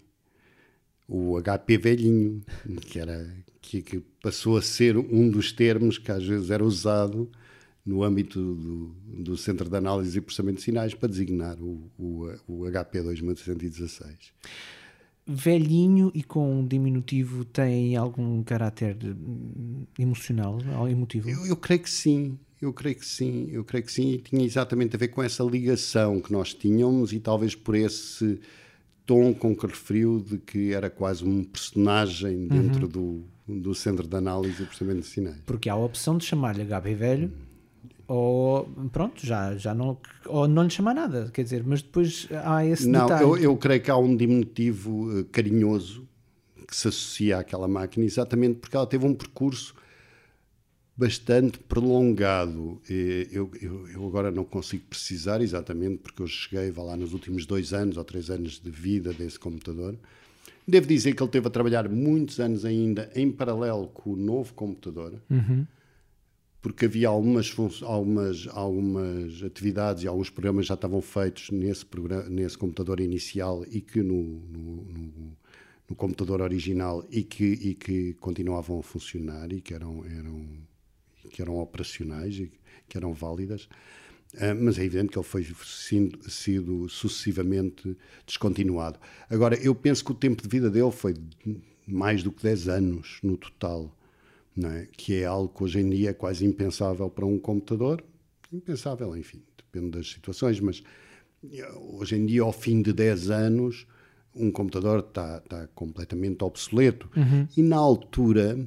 O 1.09 1.40
HP 1.40 1.79
velhinho, 1.79 2.42
que, 2.83 2.98
era, 2.98 3.35
que, 3.61 3.83
que 3.83 4.01
passou 4.22 4.57
a 4.57 4.62
ser 4.62 4.96
um 4.96 5.29
dos 5.31 5.53
termos 5.53 5.98
que 5.98 6.12
às 6.12 6.24
vezes 6.24 6.51
era 6.51 6.62
usado 6.62 7.31
no 7.85 8.05
âmbito 8.05 8.38
do, 8.38 8.94
do 9.22 9.37
Centro 9.37 9.68
de 9.68 9.77
Análise 9.77 10.18
e 10.18 10.20
Processamento 10.20 10.59
de 10.59 10.64
Sinais 10.64 10.94
para 10.94 11.09
designar 11.09 11.59
o, 11.61 11.90
o, 11.98 12.27
o 12.46 12.70
HP 12.70 13.03
2116 13.03 14.33
velhinho 15.29 16.11
e 16.14 16.23
com 16.23 16.61
um 16.61 16.67
diminutivo 16.67 17.45
tem 17.45 17.95
algum 17.97 18.43
caráter 18.43 18.97
emocional, 19.99 20.59
emotivo? 20.88 21.29
Eu, 21.29 21.47
eu, 21.47 21.57
creio 21.57 21.83
que 21.83 21.91
sim, 21.91 22.38
eu 22.62 22.73
creio 22.73 22.97
que 22.97 23.07
sim, 23.07 23.49
eu 23.53 23.62
creio 23.62 23.85
que 23.85 23.93
sim, 23.93 24.14
e 24.14 24.19
tinha 24.19 24.43
exatamente 24.43 24.97
a 24.97 24.99
ver 24.99 25.09
com 25.09 25.23
essa 25.23 25.45
ligação 25.45 26.19
que 26.21 26.33
nós 26.33 26.55
tínhamos 26.55 27.12
e 27.12 27.21
talvez 27.21 27.55
por 27.55 27.75
esse 27.75 28.41
tom 29.05 29.35
com 29.35 29.55
que 29.55 29.67
referiu 29.67 30.19
de 30.19 30.38
que 30.38 30.73
era 30.73 30.88
quase 30.88 31.25
um 31.25 31.45
personagem 31.45 32.49
dentro 32.49 32.85
uhum. 32.85 33.23
do, 33.47 33.61
do 33.61 33.75
centro 33.75 34.07
de 34.09 34.17
análise 34.17 34.62
e 34.62 34.67
processamento 34.67 35.01
de 35.01 35.07
sinais. 35.07 35.41
Porque 35.45 35.69
há 35.69 35.75
a 35.75 35.77
opção 35.77 36.17
de 36.17 36.25
chamar-lhe 36.25 36.64
HP 36.64 36.95
velho 36.95 37.33
ou 38.09 38.66
pronto, 38.90 39.25
já, 39.25 39.55
já 39.59 39.75
não, 39.75 39.99
ou 40.27 40.49
não 40.49 40.62
lhe 40.62 40.71
chama 40.71 40.94
nada, 40.94 41.31
quer 41.31 41.42
dizer, 41.42 41.62
mas 41.64 41.83
depois 41.83 42.27
há 42.42 42.64
esse 42.64 42.88
não, 42.88 43.03
detalhe. 43.03 43.23
Eu, 43.23 43.37
eu 43.37 43.57
creio 43.59 43.83
que 43.83 43.90
há 43.90 43.99
um 43.99 44.16
diminutivo 44.16 45.21
eh, 45.21 45.25
carinhoso 45.31 46.09
que 46.66 46.75
se 46.75 46.88
associa 46.88 47.38
àquela 47.38 47.68
máquina, 47.68 48.07
exatamente 48.07 48.61
porque 48.61 48.75
ela 48.75 48.87
teve 48.87 49.05
um 49.05 49.14
percurso 49.14 49.75
bastante 50.97 51.59
prolongado. 51.59 52.81
Eu, 52.88 53.51
eu, 53.61 53.88
eu, 53.88 54.07
agora 54.07 54.31
não 54.31 54.42
consigo 54.42 54.85
precisar 54.88 55.42
exatamente, 55.42 55.99
porque 55.99 56.23
eu 56.23 56.27
cheguei, 56.27 56.71
vá 56.71 56.83
lá, 56.83 56.97
nos 56.97 57.12
últimos 57.12 57.44
dois 57.44 57.75
anos 57.75 57.99
ou 57.99 58.05
três 58.05 58.31
anos 58.31 58.59
de 58.59 58.71
vida 58.71 59.12
desse 59.12 59.38
computador. 59.38 59.94
Devo 60.66 60.87
dizer 60.87 61.14
que 61.14 61.23
ele 61.23 61.31
teve 61.31 61.47
a 61.47 61.51
trabalhar 61.51 61.88
muitos 61.90 62.40
anos 62.40 62.64
ainda 62.64 63.11
em 63.14 63.31
paralelo 63.31 63.88
com 63.88 64.14
o 64.14 64.16
novo 64.16 64.55
computador. 64.55 65.12
Uhum 65.31 65.66
porque 66.61 66.87
havia 66.87 67.09
algumas, 67.09 67.55
algumas, 67.83 68.49
algumas 68.49 69.42
atividades 69.42 70.03
e 70.03 70.09
alguns 70.09 70.29
programas 70.29 70.66
já 70.66 70.75
estavam 70.75 71.01
feitos 71.01 71.51
nesse, 71.51 71.87
programa, 71.87 72.29
nesse 72.29 72.59
computador 72.59 73.01
inicial 73.01 73.64
e 73.71 73.81
que 73.81 74.03
no, 74.03 74.23
no, 74.23 74.85
no, 74.85 75.37
no 75.88 75.97
computador 75.97 76.40
original 76.40 77.07
e 77.11 77.23
que, 77.23 77.44
e 77.44 77.75
que 77.75 78.14
continuavam 78.14 78.81
a 78.81 78.83
funcionar 78.83 79.53
e 79.53 79.61
que 79.61 79.73
eram, 79.73 80.05
eram, 80.05 80.47
que 81.31 81.40
eram 81.40 81.59
operacionais 81.59 82.38
e 82.38 82.53
que 82.88 82.97
eram 82.97 83.12
válidas. 83.12 83.68
Uh, 84.35 84.55
mas 84.61 84.79
é 84.79 84.85
evidente 84.85 85.11
que 85.11 85.18
ele 85.18 85.25
foi 85.25 85.47
sido, 85.64 86.31
sido 86.31 86.88
sucessivamente 86.88 87.97
descontinuado. 88.27 88.99
Agora, 89.31 89.55
eu 89.57 89.75
penso 89.75 90.05
que 90.05 90.12
o 90.12 90.14
tempo 90.14 90.42
de 90.42 90.49
vida 90.49 90.68
dele 90.68 90.90
foi 90.90 91.14
mais 91.87 92.23
do 92.23 92.31
que 92.31 92.42
10 92.42 92.68
anos 92.68 93.18
no 93.23 93.38
total 93.38 93.97
é? 94.66 94.87
que 94.90 95.14
é 95.14 95.25
algo 95.25 95.49
que 95.49 95.62
hoje 95.62 95.81
em 95.81 95.90
dia 95.90 96.11
é 96.11 96.12
quase 96.12 96.44
impensável 96.44 97.09
para 97.09 97.27
um 97.27 97.38
computador. 97.38 98.03
Impensável, 98.53 99.16
enfim, 99.16 99.42
depende 99.57 99.90
das 99.90 100.11
situações, 100.11 100.59
mas 100.61 100.83
eh, 101.53 101.71
hoje 101.77 102.16
em 102.16 102.27
dia, 102.27 102.42
ao 102.42 102.53
fim 102.53 102.83
de 102.83 102.92
10 102.92 103.31
anos, 103.31 103.87
um 104.35 104.51
computador 104.51 105.01
está, 105.01 105.38
está 105.38 105.66
completamente 105.75 106.42
obsoleto. 106.42 107.11
Uhum. 107.16 107.47
E 107.57 107.62
na 107.62 107.77
altura, 107.77 108.59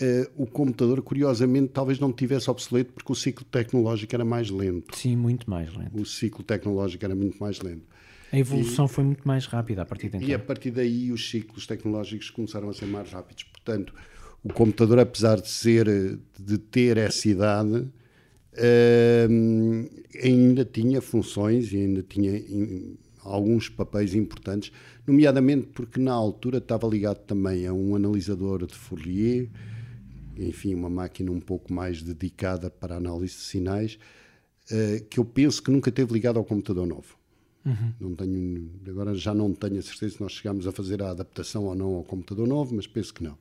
uh, 0.00 0.42
o 0.42 0.46
computador, 0.46 1.02
curiosamente, 1.02 1.68
talvez 1.68 1.98
não 1.98 2.12
tivesse 2.12 2.50
obsoleto 2.50 2.92
porque 2.92 3.12
o 3.12 3.14
ciclo 3.14 3.44
tecnológico 3.44 4.14
era 4.14 4.24
mais 4.24 4.50
lento. 4.50 4.96
Sim, 4.96 5.16
muito 5.16 5.48
mais 5.50 5.74
lento. 5.74 6.00
O 6.00 6.06
ciclo 6.06 6.44
tecnológico 6.44 7.04
era 7.04 7.14
muito 7.14 7.38
mais 7.38 7.60
lento. 7.60 7.86
A 8.32 8.38
evolução 8.38 8.86
e, 8.86 8.88
foi 8.88 9.04
muito 9.04 9.28
mais 9.28 9.44
rápida 9.46 9.82
a 9.82 9.84
partir 9.84 10.08
de 10.08 10.16
então. 10.16 10.28
E 10.28 10.32
a 10.32 10.38
partir 10.38 10.70
daí 10.70 11.12
os 11.12 11.28
ciclos 11.28 11.66
tecnológicos 11.66 12.30
começaram 12.30 12.70
a 12.70 12.72
ser 12.72 12.86
mais 12.86 13.10
rápidos. 13.10 13.44
Portanto, 13.44 13.94
o 14.44 14.52
computador, 14.52 14.98
apesar 14.98 15.40
de 15.40 15.48
ser 15.48 16.18
de 16.38 16.58
ter 16.58 16.96
essa 16.96 17.28
idade, 17.28 17.78
uh, 17.78 17.90
ainda 20.22 20.64
tinha 20.64 21.00
funções 21.00 21.72
e 21.72 21.76
ainda 21.76 22.02
tinha 22.02 22.36
in, 22.36 22.96
alguns 23.20 23.68
papéis 23.68 24.14
importantes, 24.14 24.72
nomeadamente 25.06 25.68
porque 25.68 26.00
na 26.00 26.12
altura 26.12 26.58
estava 26.58 26.88
ligado 26.88 27.18
também 27.18 27.66
a 27.66 27.72
um 27.72 27.94
analisador 27.94 28.66
de 28.66 28.74
Fourier, 28.74 29.48
enfim, 30.36 30.74
uma 30.74 30.90
máquina 30.90 31.30
um 31.30 31.40
pouco 31.40 31.72
mais 31.72 32.02
dedicada 32.02 32.68
para 32.68 32.94
a 32.94 32.98
análise 32.98 33.34
de 33.34 33.42
sinais, 33.42 33.96
uh, 34.72 35.04
que 35.04 35.20
eu 35.20 35.24
penso 35.24 35.62
que 35.62 35.70
nunca 35.70 35.92
teve 35.92 36.12
ligado 36.12 36.38
ao 36.38 36.44
computador 36.44 36.84
novo. 36.84 37.16
Uhum. 37.64 37.92
Não 38.00 38.14
tenho, 38.16 38.72
agora 38.88 39.14
já 39.14 39.32
não 39.32 39.54
tenho 39.54 39.78
a 39.78 39.82
certeza 39.82 40.16
se 40.16 40.20
nós 40.20 40.32
chegamos 40.32 40.66
a 40.66 40.72
fazer 40.72 41.00
a 41.00 41.12
adaptação 41.12 41.66
ou 41.66 41.76
não 41.76 41.94
ao 41.94 42.02
computador 42.02 42.48
novo, 42.48 42.74
mas 42.74 42.88
penso 42.88 43.14
que 43.14 43.22
não 43.22 43.38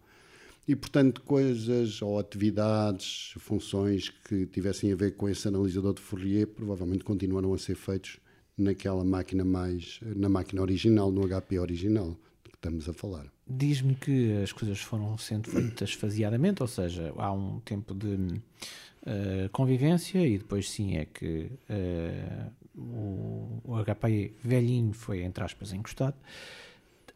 e, 0.67 0.75
portanto, 0.75 1.21
coisas 1.21 2.01
ou 2.01 2.19
atividades, 2.19 3.33
funções 3.39 4.09
que 4.09 4.45
tivessem 4.45 4.91
a 4.91 4.95
ver 4.95 5.15
com 5.15 5.27
esse 5.27 5.47
analisador 5.47 5.93
de 5.93 6.01
Fourier 6.01 6.47
provavelmente 6.47 7.03
continuaram 7.03 7.53
a 7.53 7.57
ser 7.57 7.75
feitos 7.75 8.19
naquela 8.57 9.03
máquina 9.03 9.43
mais, 9.43 9.99
na 10.15 10.29
máquina 10.29 10.61
original, 10.61 11.11
no 11.11 11.27
HP 11.27 11.57
original 11.57 12.15
que 12.43 12.55
estamos 12.55 12.87
a 12.87 12.93
falar. 12.93 13.25
Diz-me 13.47 13.95
que 13.95 14.33
as 14.43 14.51
coisas 14.51 14.79
foram 14.79 15.17
sendo 15.17 15.49
feitas 15.49 15.93
faseadamente, 15.93 16.61
ou 16.61 16.67
seja, 16.67 17.11
há 17.17 17.31
um 17.31 17.59
tempo 17.61 17.95
de 17.95 18.15
uh, 18.15 19.49
convivência 19.51 20.25
e 20.25 20.37
depois 20.37 20.69
sim 20.69 20.95
é 20.95 21.05
que 21.05 21.51
uh, 21.69 22.51
o, 22.79 23.61
o 23.63 23.83
HP 23.83 24.35
velhinho 24.43 24.93
foi, 24.93 25.23
entre 25.23 25.43
aspas, 25.43 25.73
encostado. 25.73 26.15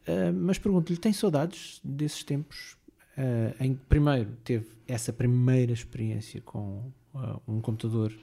Uh, 0.07 0.33
mas 0.33 0.57
pergunto-lhe, 0.57 0.97
tem 0.97 1.13
saudades 1.13 1.79
desses 1.83 2.23
tempos 2.23 2.74
uh, 3.17 3.63
em 3.63 3.75
primeiro 3.75 4.31
teve 4.43 4.67
essa 4.87 5.11
primeira 5.11 5.71
experiência 5.71 6.41
com 6.41 6.91
uh, 7.13 7.41
um 7.47 7.59
computador 7.61 8.13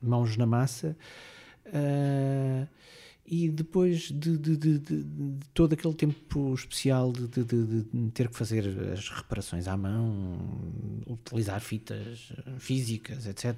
mãos 0.00 0.36
na 0.36 0.46
massa 0.46 0.96
uh, 1.66 2.68
e 3.26 3.48
depois 3.48 4.10
de, 4.10 4.36
de, 4.36 4.56
de, 4.56 4.78
de, 4.78 5.04
todo 5.54 5.72
aquele 5.72 5.94
tempo 5.94 6.52
especial 6.52 7.10
de, 7.10 7.28
ter 8.12 8.28
que 8.28 8.36
fazer 8.36 8.66
as 8.92 9.08
reparações 9.08 9.66
à 9.66 9.74
mão, 9.78 10.38
utilizar 11.06 11.58
fitas 11.62 12.34
físicas, 12.58 13.26
etc. 13.26 13.54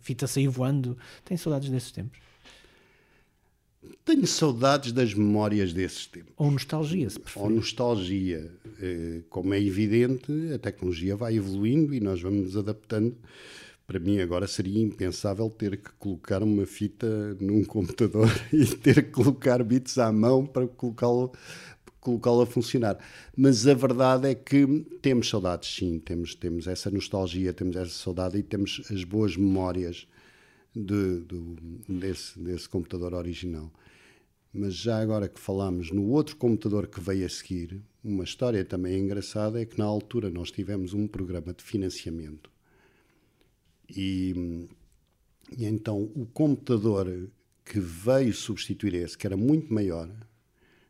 Fita 0.00 0.26
sair 0.26 0.48
voando. 0.48 0.98
Tem 1.24 1.36
saudades 1.36 1.70
desses 1.70 1.92
tempos? 1.92 2.18
Tenho 4.04 4.26
saudades 4.26 4.92
das 4.92 5.14
memórias 5.14 5.72
desses 5.72 6.06
tempos. 6.06 6.32
Ou 6.36 6.50
nostalgia, 6.50 7.10
se 7.10 7.20
preferir. 7.20 7.44
Ou 7.44 7.50
nostalgia. 7.50 8.50
Eh, 8.80 9.22
como 9.28 9.54
é 9.54 9.60
evidente, 9.60 10.32
a 10.54 10.58
tecnologia 10.58 11.16
vai 11.16 11.36
evoluindo 11.36 11.94
e 11.94 12.00
nós 12.00 12.20
vamos 12.20 12.46
nos 12.46 12.56
adaptando 12.56 13.16
para 13.86 14.00
mim 14.00 14.18
agora 14.18 14.48
seria 14.48 14.82
impensável 14.82 15.48
ter 15.48 15.76
que 15.76 15.90
colocar 15.98 16.42
uma 16.42 16.66
fita 16.66 17.36
num 17.40 17.64
computador 17.64 18.28
e 18.52 18.66
ter 18.66 19.04
que 19.04 19.10
colocar 19.12 19.62
bits 19.62 19.96
à 19.98 20.10
mão 20.10 20.44
para 20.44 20.66
colocá-lo 20.66 21.32
colocá-lo 22.00 22.42
a 22.42 22.46
funcionar. 22.46 22.98
Mas 23.36 23.66
a 23.66 23.74
verdade 23.74 24.28
é 24.28 24.34
que 24.34 24.64
temos 25.02 25.28
saudades, 25.28 25.74
sim, 25.74 25.98
temos, 25.98 26.36
temos 26.36 26.68
essa 26.68 26.88
nostalgia, 26.88 27.52
temos 27.52 27.74
essa 27.74 27.90
saudade 27.90 28.38
e 28.38 28.44
temos 28.44 28.80
as 28.92 29.02
boas 29.02 29.36
memórias 29.36 30.06
de, 30.76 31.20
de, 31.20 31.98
desse, 31.98 32.38
desse 32.38 32.68
computador 32.68 33.14
original. 33.14 33.72
Mas 34.52 34.74
já 34.74 35.00
agora 35.00 35.28
que 35.28 35.40
falamos 35.40 35.90
no 35.90 36.08
outro 36.10 36.36
computador 36.36 36.86
que 36.86 37.00
veio 37.00 37.24
a 37.24 37.28
seguir, 37.28 37.80
uma 38.04 38.24
história 38.24 38.64
também 38.64 38.98
engraçada 38.98 39.60
é 39.60 39.64
que 39.64 39.78
na 39.78 39.84
altura 39.84 40.30
nós 40.30 40.50
tivemos 40.50 40.92
um 40.92 41.06
programa 41.06 41.52
de 41.52 41.62
financiamento 41.62 42.50
e, 43.88 44.68
e 45.56 45.64
então 45.64 46.10
o 46.14 46.26
computador 46.26 47.28
que 47.64 47.80
veio 47.80 48.32
substituir 48.32 48.94
esse, 48.94 49.18
que 49.18 49.26
era 49.26 49.36
muito 49.36 49.72
maior, 49.72 50.08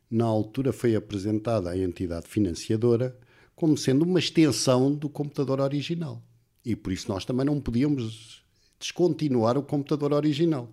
na 0.09 0.25
altura 0.25 0.71
foi 0.71 0.95
apresentado 0.95 1.67
à 1.67 1.77
entidade 1.77 2.27
financiadora 2.27 3.17
como 3.55 3.75
sendo 3.75 4.03
uma 4.05 4.19
extensão 4.19 4.93
do 4.93 5.09
computador 5.09 5.59
original. 5.59 6.21
E 6.63 6.75
por 6.75 6.93
isso 6.93 7.09
nós 7.09 7.25
também 7.25 7.45
não 7.45 7.59
podíamos 7.59 8.43
descontinuar 8.79 9.57
o 9.57 9.63
computador 9.63 10.13
original. 10.13 10.69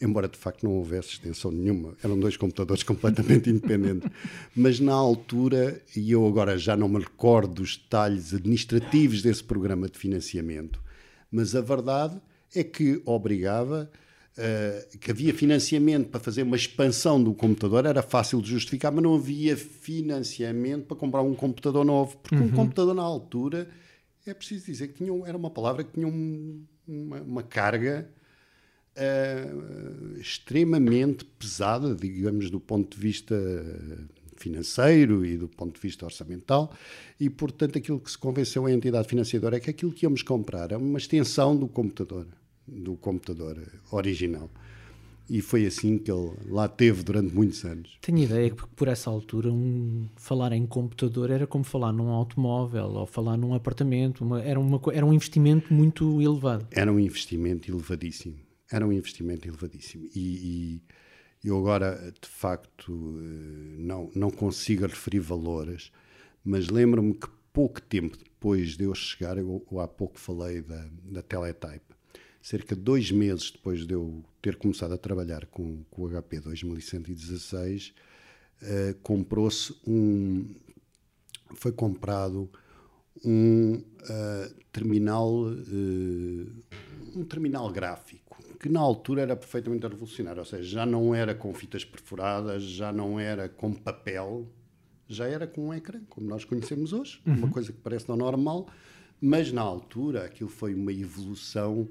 Embora 0.00 0.26
de 0.26 0.36
facto 0.36 0.64
não 0.64 0.72
houvesse 0.72 1.10
extensão 1.10 1.52
nenhuma, 1.52 1.94
eram 2.02 2.18
dois 2.18 2.36
computadores 2.36 2.82
completamente 2.84 3.48
independentes. 3.48 4.10
Mas 4.54 4.80
na 4.80 4.94
altura, 4.94 5.80
e 5.96 6.10
eu 6.10 6.26
agora 6.26 6.58
já 6.58 6.76
não 6.76 6.88
me 6.88 6.98
recordo 6.98 7.54
dos 7.54 7.76
detalhes 7.76 8.34
administrativos 8.34 9.22
desse 9.22 9.44
programa 9.44 9.88
de 9.88 9.98
financiamento, 9.98 10.82
mas 11.30 11.54
a 11.54 11.60
verdade 11.60 12.20
é 12.54 12.64
que 12.64 13.00
obrigava 13.04 13.90
uh, 14.36 14.98
que 14.98 15.10
havia 15.10 15.32
financiamento 15.32 16.08
para 16.08 16.20
fazer 16.20 16.42
uma 16.42 16.56
expansão 16.56 17.22
do 17.22 17.34
computador, 17.34 17.86
era 17.86 18.02
fácil 18.02 18.40
de 18.40 18.50
justificar, 18.50 18.92
mas 18.92 19.02
não 19.02 19.14
havia 19.14 19.56
financiamento 19.56 20.86
para 20.86 20.96
comprar 20.96 21.22
um 21.22 21.34
computador 21.34 21.84
novo, 21.84 22.16
porque 22.18 22.36
uhum. 22.36 22.46
um 22.46 22.50
computador 22.50 22.94
na 22.94 23.02
altura 23.02 23.68
é 24.26 24.34
preciso 24.34 24.66
dizer 24.66 24.88
que 24.88 25.04
tinha, 25.04 25.12
era 25.26 25.36
uma 25.36 25.50
palavra 25.50 25.82
que 25.84 25.92
tinha 25.92 26.06
um, 26.06 26.64
uma, 26.86 27.20
uma, 27.20 27.42
carga 27.42 28.08
uh, 28.96 30.18
extremamente 30.18 31.24
pesada, 31.24 31.94
digamos, 31.94 32.50
do 32.50 32.60
ponto 32.60 32.96
de 32.96 33.02
vista 33.02 33.36
financeiro 34.36 35.24
e 35.24 35.36
do 35.36 35.48
ponto 35.48 35.76
de 35.76 35.80
vista 35.80 36.04
orçamental, 36.04 36.74
e 37.18 37.30
portanto 37.30 37.78
aquilo 37.78 38.00
que 38.00 38.10
se 38.10 38.18
convenceu 38.18 38.66
a 38.66 38.72
entidade 38.72 39.08
financiadora 39.08 39.56
é 39.56 39.60
que 39.60 39.70
aquilo 39.70 39.92
que 39.92 40.04
íamos 40.04 40.22
comprar 40.22 40.72
é 40.72 40.76
uma 40.76 40.98
extensão 40.98 41.56
do 41.56 41.68
computador, 41.68 42.26
do 42.66 42.96
computador 42.96 43.56
original. 43.92 44.50
E 45.28 45.40
foi 45.40 45.66
assim 45.66 45.98
que 45.98 46.10
ele 46.10 46.32
lá 46.46 46.68
teve 46.68 47.02
durante 47.02 47.34
muitos 47.34 47.64
anos. 47.64 47.98
Tenho 48.00 48.18
ideia 48.18 48.50
que 48.50 48.66
por 48.68 48.88
essa 48.88 49.08
altura 49.08 49.50
um, 49.50 50.08
falar 50.16 50.52
em 50.52 50.66
computador 50.66 51.30
era 51.30 51.46
como 51.46 51.64
falar 51.64 51.92
num 51.92 52.08
automóvel 52.08 52.86
ou 52.86 53.06
falar 53.06 53.36
num 53.36 53.54
apartamento, 53.54 54.24
uma, 54.24 54.42
era, 54.42 54.58
uma, 54.58 54.80
era 54.92 55.06
um 55.06 55.12
investimento 55.12 55.72
muito 55.72 56.20
elevado. 56.20 56.66
Era 56.70 56.92
um 56.92 56.98
investimento 56.98 57.70
elevadíssimo. 57.70 58.36
Era 58.70 58.86
um 58.86 58.92
investimento 58.92 59.46
elevadíssimo. 59.46 60.06
E, 60.14 60.80
e 61.44 61.48
eu 61.48 61.58
agora, 61.58 62.12
de 62.20 62.28
facto, 62.28 63.18
eh, 63.18 63.76
não, 63.78 64.10
não 64.14 64.30
consigo 64.30 64.86
referir 64.86 65.20
valores, 65.20 65.90
mas 66.44 66.68
lembro-me 66.68 67.14
que 67.14 67.28
pouco 67.52 67.80
tempo 67.82 68.16
depois 68.16 68.76
de 68.76 68.84
eu 68.84 68.94
chegar, 68.94 69.36
eu, 69.36 69.64
eu 69.70 69.80
há 69.80 69.88
pouco 69.88 70.18
falei 70.18 70.62
da, 70.62 70.88
da 71.04 71.22
Teletype, 71.22 71.91
cerca 72.42 72.74
de 72.74 72.82
dois 72.82 73.10
meses 73.12 73.52
depois 73.52 73.86
de 73.86 73.94
eu 73.94 74.22
ter 74.42 74.56
começado 74.56 74.92
a 74.92 74.98
trabalhar 74.98 75.46
com, 75.46 75.84
com 75.88 76.02
o 76.02 76.08
HP 76.08 76.40
2116, 76.40 77.94
uh, 78.60 78.94
comprou-se 79.02 79.72
um. 79.86 80.52
Foi 81.54 81.70
comprado 81.70 82.50
um 83.24 83.74
uh, 83.74 84.54
terminal, 84.72 85.30
uh, 85.32 86.52
um 87.14 87.24
terminal 87.24 87.70
gráfico 87.70 88.22
que 88.58 88.68
na 88.68 88.78
altura 88.78 89.22
era 89.22 89.34
perfeitamente 89.34 89.84
revolucionário, 89.84 90.38
ou 90.38 90.44
seja, 90.44 90.62
já 90.62 90.86
não 90.86 91.12
era 91.12 91.34
com 91.34 91.52
fitas 91.52 91.84
perfuradas, 91.84 92.62
já 92.62 92.92
não 92.92 93.18
era 93.18 93.48
com 93.48 93.74
papel, 93.74 94.48
já 95.08 95.26
era 95.26 95.48
com 95.48 95.66
um 95.68 95.74
ecrã, 95.74 96.00
como 96.08 96.28
nós 96.28 96.44
conhecemos 96.44 96.92
hoje, 96.92 97.20
uhum. 97.26 97.34
uma 97.34 97.50
coisa 97.50 97.72
que 97.72 97.78
parece 97.78 98.08
não 98.08 98.16
normal, 98.16 98.68
mas 99.20 99.50
na 99.50 99.62
altura 99.62 100.24
aquilo 100.24 100.48
foi 100.48 100.74
uma 100.74 100.92
evolução 100.92 101.88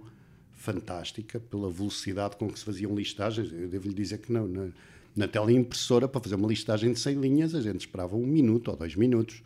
fantástica 0.62 1.39
pela 1.39 1.69
velocidade 1.69 2.38
com 2.38 2.50
que 2.50 2.60
se 2.60 2.65
faziam 2.65 2.95
listagens. 2.95 3.52
Eu 3.52 3.67
devo 3.67 3.88
lhe 3.88 3.93
dizer 3.93 4.19
que 4.19 4.32
não, 4.32 4.47
na, 4.47 4.69
na 5.15 5.28
tela 5.28 5.52
impressora, 5.52 6.08
para 6.08 6.21
fazer 6.21 6.36
uma 6.36 6.47
listagem 6.47 6.93
de 6.93 7.00
100 7.00 7.15
linhas, 7.15 7.56
a 7.56 7.62
gente 7.62 7.82
esperava 7.82 8.15
um 8.15 8.26
minuto 8.26 8.69
ou 8.69 8.78
dois 8.78 8.95
minutos. 8.95 9.43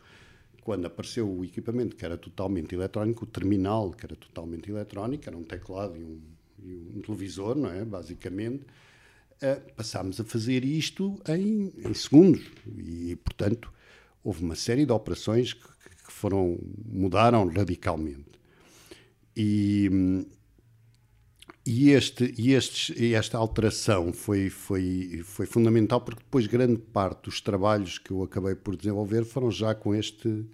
Quando 0.63 0.85
apareceu 0.85 1.29
o 1.29 1.45
equipamento 1.45 1.95
que 1.95 2.03
era 2.03 2.17
totalmente 2.17 2.73
eletrónico, 2.73 3.23
o 3.23 3.27
terminal 3.27 3.91
que 3.91 4.05
era 4.05 4.15
totalmente 4.15 4.69
eletrónico, 4.69 5.23
era 5.27 5.37
um 5.37 5.43
teclado 5.43 5.95
e 5.95 6.03
um 6.03 6.19
e 6.65 6.75
um 6.95 7.01
televisor, 7.01 7.55
não 7.55 7.69
é? 7.69 7.83
Basicamente, 7.85 8.63
uh, 8.63 9.73
passámos 9.75 10.19
a 10.19 10.23
fazer 10.23 10.63
isto 10.63 11.19
em, 11.27 11.71
em, 11.77 11.93
segundos 11.93 12.43
e, 12.77 13.15
portanto, 13.17 13.71
houve 14.23 14.43
uma 14.43 14.55
série 14.55 14.85
de 14.85 14.91
operações 14.91 15.53
que, 15.53 15.67
que 16.05 16.11
foram 16.11 16.57
mudaram 16.85 17.47
radicalmente. 17.47 18.25
E, 19.35 20.25
e, 21.65 21.89
este, 21.91 22.33
e 22.37 22.53
estes, 22.53 22.95
esta 23.13 23.37
alteração 23.37 24.13
foi, 24.13 24.49
foi, 24.49 25.21
foi 25.23 25.47
fundamental 25.47 25.99
porque 25.99 26.23
depois 26.23 26.45
grande 26.45 26.77
parte 26.77 27.23
dos 27.23 27.41
trabalhos 27.41 27.97
que 27.97 28.11
eu 28.11 28.21
acabei 28.21 28.53
por 28.53 28.75
desenvolver 28.75 29.25
foram 29.25 29.49
já 29.49 29.73
com 29.73 29.95
este, 29.95 30.45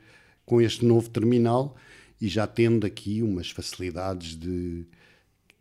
com 0.46 0.62
este 0.62 0.86
novo 0.86 1.10
terminal 1.10 1.76
e 2.20 2.30
já 2.30 2.48
tendo 2.48 2.86
aqui 2.88 3.22
umas 3.22 3.52
facilidades 3.52 4.38
de, 4.38 4.86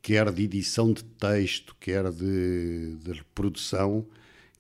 quer 0.01 0.31
de 0.31 0.45
edição 0.45 0.93
de 0.93 1.03
texto, 1.03 1.75
quer 1.81 2.13
de, 2.13 2.97
de 3.03 3.13
reprodução, 3.13 4.07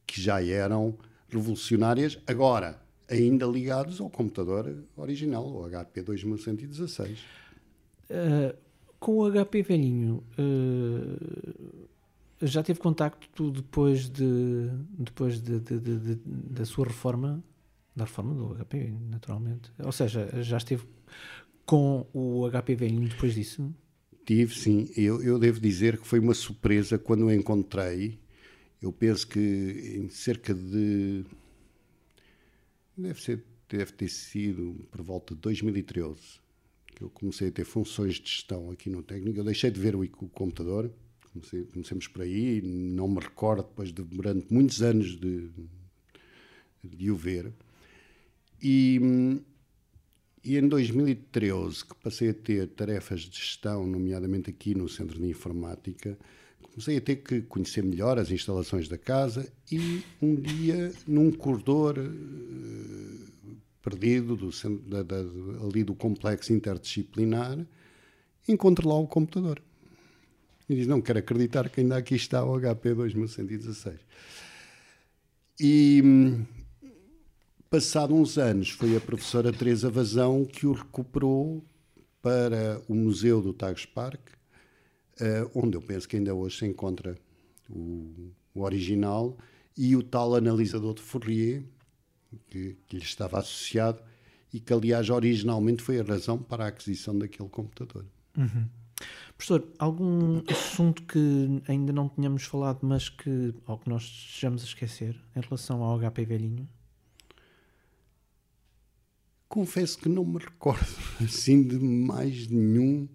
que 0.04 0.20
já 0.20 0.42
eram 0.42 0.98
revolucionárias, 1.28 2.18
agora 2.26 2.82
ainda 3.08 3.46
ligados 3.46 4.00
ao 4.00 4.10
computador 4.10 4.84
original, 4.96 5.46
o 5.46 5.68
HP 5.68 6.02
2116. 6.02 7.18
Uh, 8.10 8.56
com 9.00 9.16
o 9.16 9.32
HP 9.32 9.62
velhinho, 9.62 10.22
uh, 10.38 11.88
já 12.42 12.62
teve 12.62 12.78
contacto 12.78 13.50
depois 13.50 14.08
de 14.08 14.68
depois 14.90 15.40
de, 15.40 15.58
de, 15.58 15.80
de, 15.80 16.14
da 16.24 16.66
sua 16.66 16.86
reforma, 16.86 17.42
da 17.96 18.04
reforma 18.04 18.34
do 18.34 18.54
HP, 18.54 18.92
naturalmente. 19.10 19.72
Ou 19.82 19.90
seja, 19.90 20.28
já 20.42 20.58
esteve 20.58 20.84
com 21.64 22.06
o 22.12 22.48
HP 22.50 22.74
velhinho 22.74 23.08
depois 23.08 23.34
disso? 23.34 23.74
Tive, 24.24 24.54
sim. 24.54 24.90
Eu, 24.96 25.22
eu 25.22 25.38
devo 25.38 25.58
dizer 25.58 25.98
que 25.98 26.06
foi 26.06 26.20
uma 26.20 26.34
surpresa 26.34 26.98
quando 26.98 27.26
o 27.26 27.32
encontrei. 27.32 28.20
Eu 28.80 28.92
penso 28.92 29.26
que 29.26 29.96
em 29.96 30.08
cerca 30.10 30.54
de. 30.54 31.24
Deve, 32.96 33.20
ser, 33.20 33.42
deve 33.68 33.92
ter 33.92 34.08
sido 34.08 34.86
por 34.90 35.00
volta 35.02 35.34
de 35.34 35.40
2013 35.40 36.40
eu 37.00 37.10
comecei 37.10 37.48
a 37.48 37.50
ter 37.50 37.64
funções 37.64 38.14
de 38.14 38.28
gestão 38.28 38.70
aqui 38.70 38.90
no 38.90 39.02
técnico. 39.02 39.38
Eu 39.38 39.44
deixei 39.44 39.70
de 39.70 39.80
ver 39.80 39.96
o, 39.96 40.02
o 40.02 40.28
computador, 40.28 40.90
comecei, 41.32 41.64
comecemos 41.64 42.06
por 42.08 42.22
aí, 42.22 42.60
não 42.62 43.08
me 43.08 43.20
recordo 43.20 43.62
depois 43.62 43.92
de 43.92 44.02
durante 44.02 44.52
muitos 44.52 44.82
anos 44.82 45.18
de, 45.18 45.50
de 46.84 47.10
o 47.10 47.16
ver. 47.16 47.52
E, 48.62 49.40
e 50.44 50.56
em 50.56 50.68
2013, 50.68 51.86
que 51.86 51.94
passei 51.96 52.30
a 52.30 52.34
ter 52.34 52.68
tarefas 52.68 53.20
de 53.22 53.36
gestão, 53.38 53.86
nomeadamente 53.86 54.50
aqui 54.50 54.74
no 54.74 54.88
Centro 54.88 55.18
de 55.18 55.26
Informática, 55.26 56.18
comecei 56.60 56.96
a 56.96 57.00
ter 57.00 57.16
que 57.16 57.42
conhecer 57.42 57.82
melhor 57.82 58.18
as 58.18 58.30
instalações 58.30 58.88
da 58.88 58.96
casa 58.96 59.50
e 59.70 60.02
um 60.20 60.34
dia, 60.34 60.92
num 61.06 61.30
corredor, 61.30 61.98
eh, 61.98 62.79
perdido 63.82 64.36
do, 64.36 64.50
da, 64.88 65.02
da, 65.02 65.16
ali 65.64 65.82
do 65.82 65.94
complexo 65.94 66.52
interdisciplinar, 66.52 67.58
encontra 68.46 68.86
lá 68.86 68.94
o 68.94 69.06
computador. 69.06 69.62
E 70.68 70.74
diz, 70.74 70.86
não 70.86 71.00
quero 71.00 71.18
acreditar 71.18 71.68
que 71.68 71.80
ainda 71.80 71.96
aqui 71.96 72.14
está 72.14 72.44
o 72.44 72.58
HP 72.58 72.94
2116. 72.94 73.98
E 75.58 76.02
passado 77.68 78.14
uns 78.14 78.38
anos 78.38 78.70
foi 78.70 78.96
a 78.96 79.00
professora 79.00 79.52
Teresa 79.52 79.90
Vazão 79.90 80.44
que 80.44 80.66
o 80.66 80.72
recuperou 80.72 81.62
para 82.22 82.80
o 82.88 82.94
Museu 82.94 83.40
do 83.40 83.52
Tagus 83.52 83.86
Park, 83.86 84.20
uh, 85.20 85.50
onde 85.54 85.76
eu 85.76 85.82
penso 85.82 86.08
que 86.08 86.16
ainda 86.16 86.34
hoje 86.34 86.58
se 86.58 86.66
encontra 86.66 87.18
o, 87.68 88.32
o 88.54 88.62
original 88.62 89.36
e 89.76 89.96
o 89.96 90.02
tal 90.02 90.34
analisador 90.34 90.94
de 90.94 91.02
Fourier, 91.02 91.62
que, 92.48 92.76
que 92.86 92.96
lhe 92.96 93.02
estava 93.02 93.38
associado 93.38 94.02
e 94.52 94.60
que, 94.60 94.72
aliás, 94.72 95.10
originalmente 95.10 95.82
foi 95.82 96.00
a 96.00 96.02
razão 96.02 96.38
para 96.38 96.64
a 96.64 96.68
aquisição 96.68 97.16
daquele 97.16 97.48
computador. 97.48 98.04
Uhum. 98.36 98.66
Professor, 99.36 99.66
algum 99.78 100.42
assunto 100.50 101.02
que 101.04 101.62
ainda 101.66 101.92
não 101.92 102.08
tínhamos 102.08 102.44
falado, 102.44 102.80
mas 102.82 103.08
que, 103.08 103.54
ou 103.66 103.78
que 103.78 103.88
nós 103.88 104.02
estejamos 104.02 104.62
a 104.62 104.66
esquecer 104.66 105.16
em 105.34 105.40
relação 105.40 105.82
ao 105.82 105.98
HP 105.98 106.24
velhinho? 106.24 106.68
Confesso 109.48 109.98
que 109.98 110.08
não 110.08 110.24
me 110.24 110.38
recordo 110.38 110.86
assim 111.24 111.62
de 111.62 111.78
mais 111.78 112.46
nenhum 112.48 113.08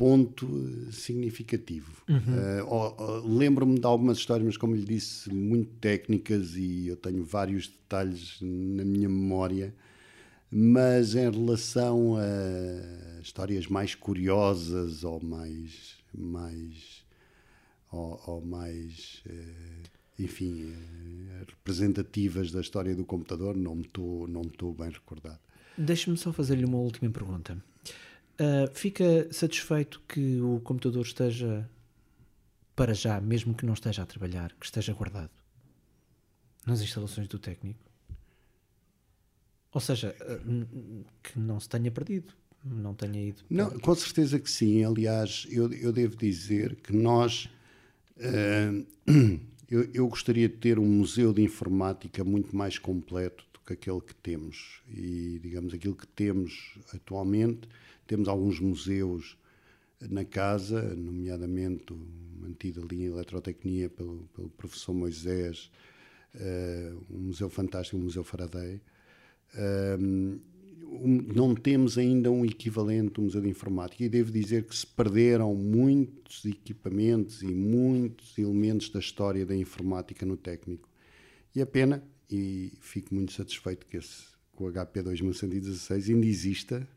ponto 0.00 0.48
significativo. 0.90 2.02
Uhum. 2.08 2.62
Uh, 2.64 3.36
Lembro-me 3.36 3.78
de 3.78 3.84
algumas 3.84 4.16
histórias, 4.16 4.46
mas 4.46 4.56
como 4.56 4.74
lhe 4.74 4.86
disse, 4.86 5.30
muito 5.30 5.74
técnicas 5.74 6.56
e 6.56 6.86
eu 6.86 6.96
tenho 6.96 7.22
vários 7.22 7.68
detalhes 7.68 8.38
na 8.40 8.82
minha 8.82 9.10
memória. 9.10 9.74
Mas 10.50 11.14
em 11.14 11.30
relação 11.30 12.16
a 12.16 13.20
histórias 13.20 13.66
mais 13.66 13.94
curiosas 13.94 15.04
ou 15.04 15.22
mais, 15.22 15.98
mais, 16.14 17.04
ou, 17.92 18.22
ou 18.26 18.40
mais, 18.40 19.22
uh, 19.26 20.22
enfim, 20.22 20.72
representativas 21.40 22.50
da 22.50 22.62
história 22.62 22.94
do 22.94 23.04
computador, 23.04 23.54
não 23.54 23.74
me 23.74 23.82
estou 23.82 24.74
bem 24.74 24.88
recordado. 24.88 25.38
Deixe-me 25.76 26.16
só 26.16 26.32
fazer-lhe 26.32 26.64
uma 26.64 26.78
última 26.78 27.10
pergunta. 27.10 27.62
Uh, 28.40 28.74
fica 28.74 29.30
satisfeito 29.30 30.00
que 30.08 30.40
o 30.40 30.60
computador 30.60 31.04
esteja, 31.04 31.68
para 32.74 32.94
já, 32.94 33.20
mesmo 33.20 33.52
que 33.54 33.66
não 33.66 33.74
esteja 33.74 34.02
a 34.02 34.06
trabalhar, 34.06 34.54
que 34.58 34.64
esteja 34.64 34.94
guardado 34.94 35.30
nas 36.66 36.80
instalações 36.80 37.28
do 37.28 37.38
técnico? 37.38 37.78
Ou 39.70 39.80
seja, 39.80 40.16
uh, 40.22 41.04
que 41.22 41.38
não 41.38 41.60
se 41.60 41.68
tenha 41.68 41.90
perdido, 41.90 42.32
não 42.64 42.94
tenha 42.94 43.28
ido. 43.28 43.42
Não, 43.50 43.78
com 43.78 43.94
certeza 43.94 44.40
que 44.40 44.50
sim. 44.50 44.82
Aliás, 44.86 45.46
eu, 45.50 45.70
eu 45.74 45.92
devo 45.92 46.16
dizer 46.16 46.76
que 46.76 46.94
nós. 46.94 47.44
Uh, 48.16 48.86
eu, 49.68 49.86
eu 49.92 50.08
gostaria 50.08 50.48
de 50.48 50.56
ter 50.56 50.78
um 50.78 50.86
museu 50.86 51.34
de 51.34 51.42
informática 51.42 52.24
muito 52.24 52.56
mais 52.56 52.78
completo 52.78 53.44
do 53.52 53.60
que 53.60 53.74
aquele 53.74 54.00
que 54.00 54.14
temos. 54.14 54.80
E, 54.88 55.38
digamos, 55.42 55.74
aquilo 55.74 55.94
que 55.94 56.06
temos 56.06 56.78
atualmente 56.94 57.68
temos 58.10 58.26
alguns 58.26 58.58
museus 58.58 59.38
na 60.00 60.24
casa, 60.24 60.82
nomeadamente 60.96 61.94
mantido 62.40 62.82
ali 62.82 63.02
em 63.02 63.04
Eletrotecnia 63.04 63.88
pelo, 63.88 64.28
pelo 64.34 64.50
professor 64.50 64.92
Moisés, 64.92 65.70
uh, 66.34 67.04
um 67.08 67.26
museu 67.26 67.48
fantástico, 67.48 67.96
o 67.96 68.00
Museu 68.00 68.24
Faraday. 68.24 68.80
Uh, 69.54 70.40
um, 70.90 71.22
não 71.32 71.54
temos 71.54 71.96
ainda 71.96 72.32
um 72.32 72.44
equivalente, 72.44 73.20
um 73.20 73.24
museu 73.24 73.40
de 73.40 73.48
informática, 73.48 74.02
e 74.02 74.08
devo 74.08 74.32
dizer 74.32 74.64
que 74.64 74.74
se 74.74 74.88
perderam 74.88 75.54
muitos 75.54 76.44
equipamentos 76.44 77.42
e 77.42 77.54
muitos 77.54 78.36
elementos 78.36 78.88
da 78.90 78.98
história 78.98 79.46
da 79.46 79.54
informática 79.54 80.26
no 80.26 80.36
técnico. 80.36 80.88
E 81.54 81.62
a 81.62 81.66
pena, 81.66 82.02
e 82.28 82.72
fico 82.80 83.14
muito 83.14 83.32
satisfeito 83.32 83.86
que 83.86 83.98
esse, 83.98 84.24
com 84.50 84.64
o 84.64 84.72
HP 84.72 85.00
2116 85.00 86.10
ainda 86.10 86.26
exista, 86.26 86.88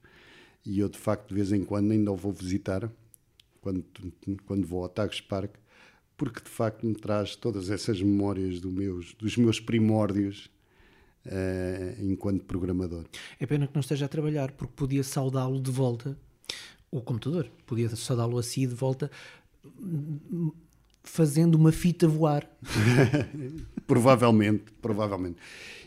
e 0.65 0.79
eu 0.79 0.89
de 0.89 0.97
facto 0.97 1.29
de 1.29 1.35
vez 1.35 1.51
em 1.51 1.63
quando 1.63 1.91
ainda 1.91 2.11
o 2.11 2.15
vou 2.15 2.31
visitar 2.31 2.89
quando, 3.61 3.85
quando 4.45 4.65
vou 4.65 4.83
ao 4.83 4.89
Tagus 4.89 5.21
Park 5.21 5.55
porque 6.17 6.41
de 6.41 6.49
facto 6.49 6.85
me 6.85 6.95
traz 6.95 7.35
todas 7.35 7.69
essas 7.69 8.01
memórias 8.01 8.59
do 8.59 8.71
meus, 8.71 9.13
dos 9.15 9.35
meus 9.35 9.59
primórdios 9.59 10.49
uh, 11.25 12.01
enquanto 12.01 12.45
programador. 12.45 13.05
É 13.39 13.45
pena 13.45 13.67
que 13.67 13.73
não 13.75 13.81
esteja 13.81 14.05
a 14.05 14.09
trabalhar 14.09 14.51
porque 14.51 14.73
podia 14.75 15.03
saudá-lo 15.03 15.59
de 15.59 15.71
volta 15.71 16.17
o 16.91 17.01
computador, 17.01 17.49
podia 17.65 17.89
saudá-lo 17.89 18.37
assim 18.37 18.67
de 18.67 18.75
volta 18.75 19.09
fazendo 21.03 21.55
uma 21.55 21.71
fita 21.71 22.07
voar. 22.07 22.47
provavelmente, 23.87 24.65
provavelmente. 24.81 25.37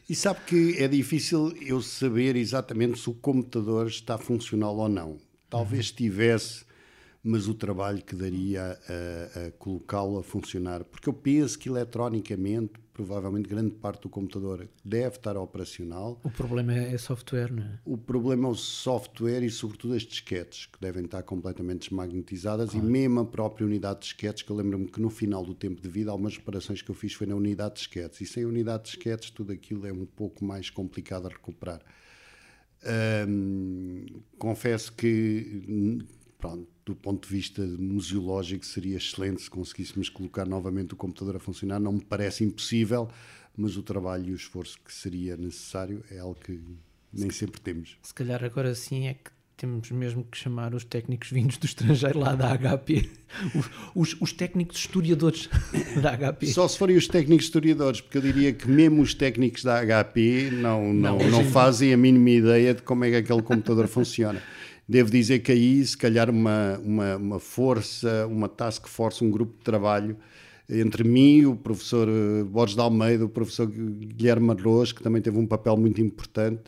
E 0.08 0.14
sabe 0.14 0.40
que 0.46 0.76
é 0.78 0.86
difícil 0.86 1.52
eu 1.60 1.82
saber 1.82 2.36
exatamente 2.36 2.98
se 3.00 3.10
o 3.10 3.14
computador 3.14 3.88
está 3.88 4.16
funcional 4.16 4.76
ou 4.76 4.88
não. 4.88 5.18
Talvez 5.50 5.90
uhum. 5.90 5.96
tivesse, 5.96 6.64
mas 7.24 7.48
o 7.48 7.54
trabalho 7.54 8.00
que 8.00 8.14
daria 8.14 8.78
a, 8.88 9.46
a 9.46 9.50
colocá-lo 9.52 10.18
a 10.18 10.22
funcionar. 10.22 10.84
Porque 10.84 11.08
eu 11.08 11.12
penso 11.12 11.58
que 11.58 11.68
eletronicamente 11.68 12.74
provavelmente 12.96 13.46
grande 13.46 13.72
parte 13.72 14.04
do 14.04 14.08
computador 14.08 14.66
deve 14.82 15.16
estar 15.16 15.36
operacional. 15.36 16.18
O 16.24 16.30
problema 16.30 16.72
é 16.72 16.96
software, 16.96 17.52
não 17.52 17.62
é? 17.62 17.78
O 17.84 17.98
problema 17.98 18.48
é 18.48 18.50
o 18.50 18.54
software 18.54 19.42
e, 19.42 19.50
sobretudo, 19.50 19.92
as 19.92 20.02
disquetes, 20.02 20.64
que 20.64 20.80
devem 20.80 21.04
estar 21.04 21.22
completamente 21.22 21.90
desmagnetizadas 21.90 22.70
claro. 22.70 22.86
e 22.86 22.90
mesmo 22.90 23.20
a 23.20 23.26
própria 23.26 23.66
unidade 23.66 24.00
de 24.00 24.06
disquetes, 24.06 24.42
que 24.42 24.50
eu 24.50 24.56
lembro-me 24.56 24.86
que 24.86 24.98
no 24.98 25.10
final 25.10 25.44
do 25.44 25.54
tempo 25.54 25.82
de 25.82 25.88
vida, 25.90 26.10
algumas 26.10 26.38
reparações 26.38 26.80
que 26.80 26.90
eu 26.90 26.94
fiz 26.94 27.12
foi 27.12 27.26
na 27.26 27.34
unidade 27.34 27.74
de 27.74 27.80
disquetes. 27.80 28.22
E 28.22 28.26
sem 28.26 28.44
a 28.44 28.48
unidade 28.48 28.84
de 28.84 28.92
disquetes, 28.92 29.28
tudo 29.28 29.52
aquilo 29.52 29.86
é 29.86 29.92
um 29.92 30.06
pouco 30.06 30.42
mais 30.42 30.70
complicado 30.70 31.26
a 31.26 31.28
recuperar. 31.28 31.82
Hum, 33.28 34.06
confesso 34.38 34.90
que 34.94 36.02
pronto, 36.38 36.66
do 36.84 36.94
ponto 36.94 37.28
de 37.28 37.34
vista 37.34 37.62
museológico, 37.62 38.64
seria 38.64 38.96
excelente 38.96 39.42
se 39.42 39.50
conseguíssemos 39.50 40.08
colocar 40.08 40.46
novamente 40.46 40.94
o 40.94 40.96
computador 40.96 41.36
a 41.36 41.40
funcionar. 41.40 41.80
Não 41.80 41.92
me 41.92 42.04
parece 42.04 42.44
impossível, 42.44 43.08
mas 43.56 43.76
o 43.76 43.82
trabalho 43.82 44.28
e 44.28 44.32
o 44.32 44.36
esforço 44.36 44.78
que 44.84 44.92
seria 44.92 45.36
necessário 45.36 46.04
é 46.10 46.18
algo 46.18 46.36
que 46.36 46.60
nem 47.12 47.30
sempre 47.30 47.60
temos. 47.60 47.96
Se 48.02 48.14
calhar 48.14 48.44
agora 48.44 48.74
sim 48.74 49.06
é 49.06 49.14
que 49.14 49.30
temos 49.56 49.90
mesmo 49.90 50.22
que 50.24 50.36
chamar 50.36 50.74
os 50.74 50.84
técnicos 50.84 51.30
vindos 51.30 51.56
do 51.56 51.64
estrangeiro 51.64 52.18
lá 52.18 52.34
da 52.34 52.56
HP, 52.56 53.08
os, 53.94 54.14
os, 54.20 54.32
técnicos 54.32 54.76
historiadores 54.76 55.48
da 56.02 56.14
HP. 56.14 56.46
Só 56.48 56.68
se 56.68 56.76
forem 56.76 56.96
os 56.96 57.08
técnicos 57.08 57.46
historiadores, 57.46 58.02
porque 58.02 58.18
eu 58.18 58.22
diria 58.22 58.52
que 58.52 58.68
mesmo 58.68 59.00
os 59.00 59.14
técnicos 59.14 59.64
da 59.64 59.80
HP 59.80 60.50
não, 60.52 60.92
não, 60.92 61.18
não, 61.18 61.30
não 61.30 61.44
fazem 61.46 61.94
a 61.94 61.96
mínima 61.96 62.30
ideia 62.30 62.74
de 62.74 62.82
como 62.82 63.04
é 63.06 63.10
que 63.10 63.16
aquele 63.16 63.42
computador 63.42 63.88
funciona. 63.88 64.42
Devo 64.88 65.10
dizer 65.10 65.40
que 65.40 65.50
aí, 65.52 65.84
se 65.84 65.96
calhar, 65.96 66.30
uma, 66.30 66.78
uma, 66.78 67.16
uma 67.16 67.40
força, 67.40 68.26
uma 68.26 68.48
task 68.48 68.86
force, 68.86 69.24
um 69.24 69.30
grupo 69.30 69.58
de 69.58 69.64
trabalho 69.64 70.16
entre 70.68 71.04
mim, 71.04 71.44
o 71.44 71.54
professor 71.54 72.08
eh, 72.08 72.42
Borges 72.44 72.74
de 72.74 72.80
Almeida, 72.80 73.24
o 73.24 73.28
professor 73.28 73.66
Guilherme 73.68 74.50
Arroz, 74.50 74.92
que 74.92 75.02
também 75.02 75.22
teve 75.22 75.38
um 75.38 75.46
papel 75.46 75.76
muito 75.76 76.00
importante 76.00 76.64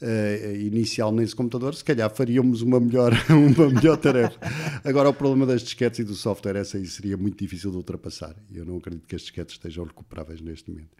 uh, 0.00 0.56
inicial 0.56 1.10
nesse 1.10 1.34
computador, 1.34 1.74
se 1.74 1.84
calhar 1.84 2.08
faríamos 2.14 2.62
uma 2.62 2.78
melhor, 2.78 3.12
uma 3.30 3.68
melhor 3.68 3.96
tarefa. 3.96 4.38
Agora, 4.84 5.08
o 5.08 5.14
problema 5.14 5.44
das 5.44 5.62
disquetes 5.62 6.00
e 6.00 6.04
do 6.04 6.14
software, 6.14 6.56
essa 6.56 6.76
aí 6.76 6.86
seria 6.86 7.16
muito 7.16 7.38
difícil 7.38 7.70
de 7.70 7.76
ultrapassar. 7.76 8.34
Eu 8.54 8.64
não 8.64 8.76
acredito 8.76 9.08
que 9.08 9.16
as 9.16 9.22
disquetes 9.22 9.54
estejam 9.54 9.84
recuperáveis 9.84 10.40
neste 10.40 10.70
momento. 10.70 10.90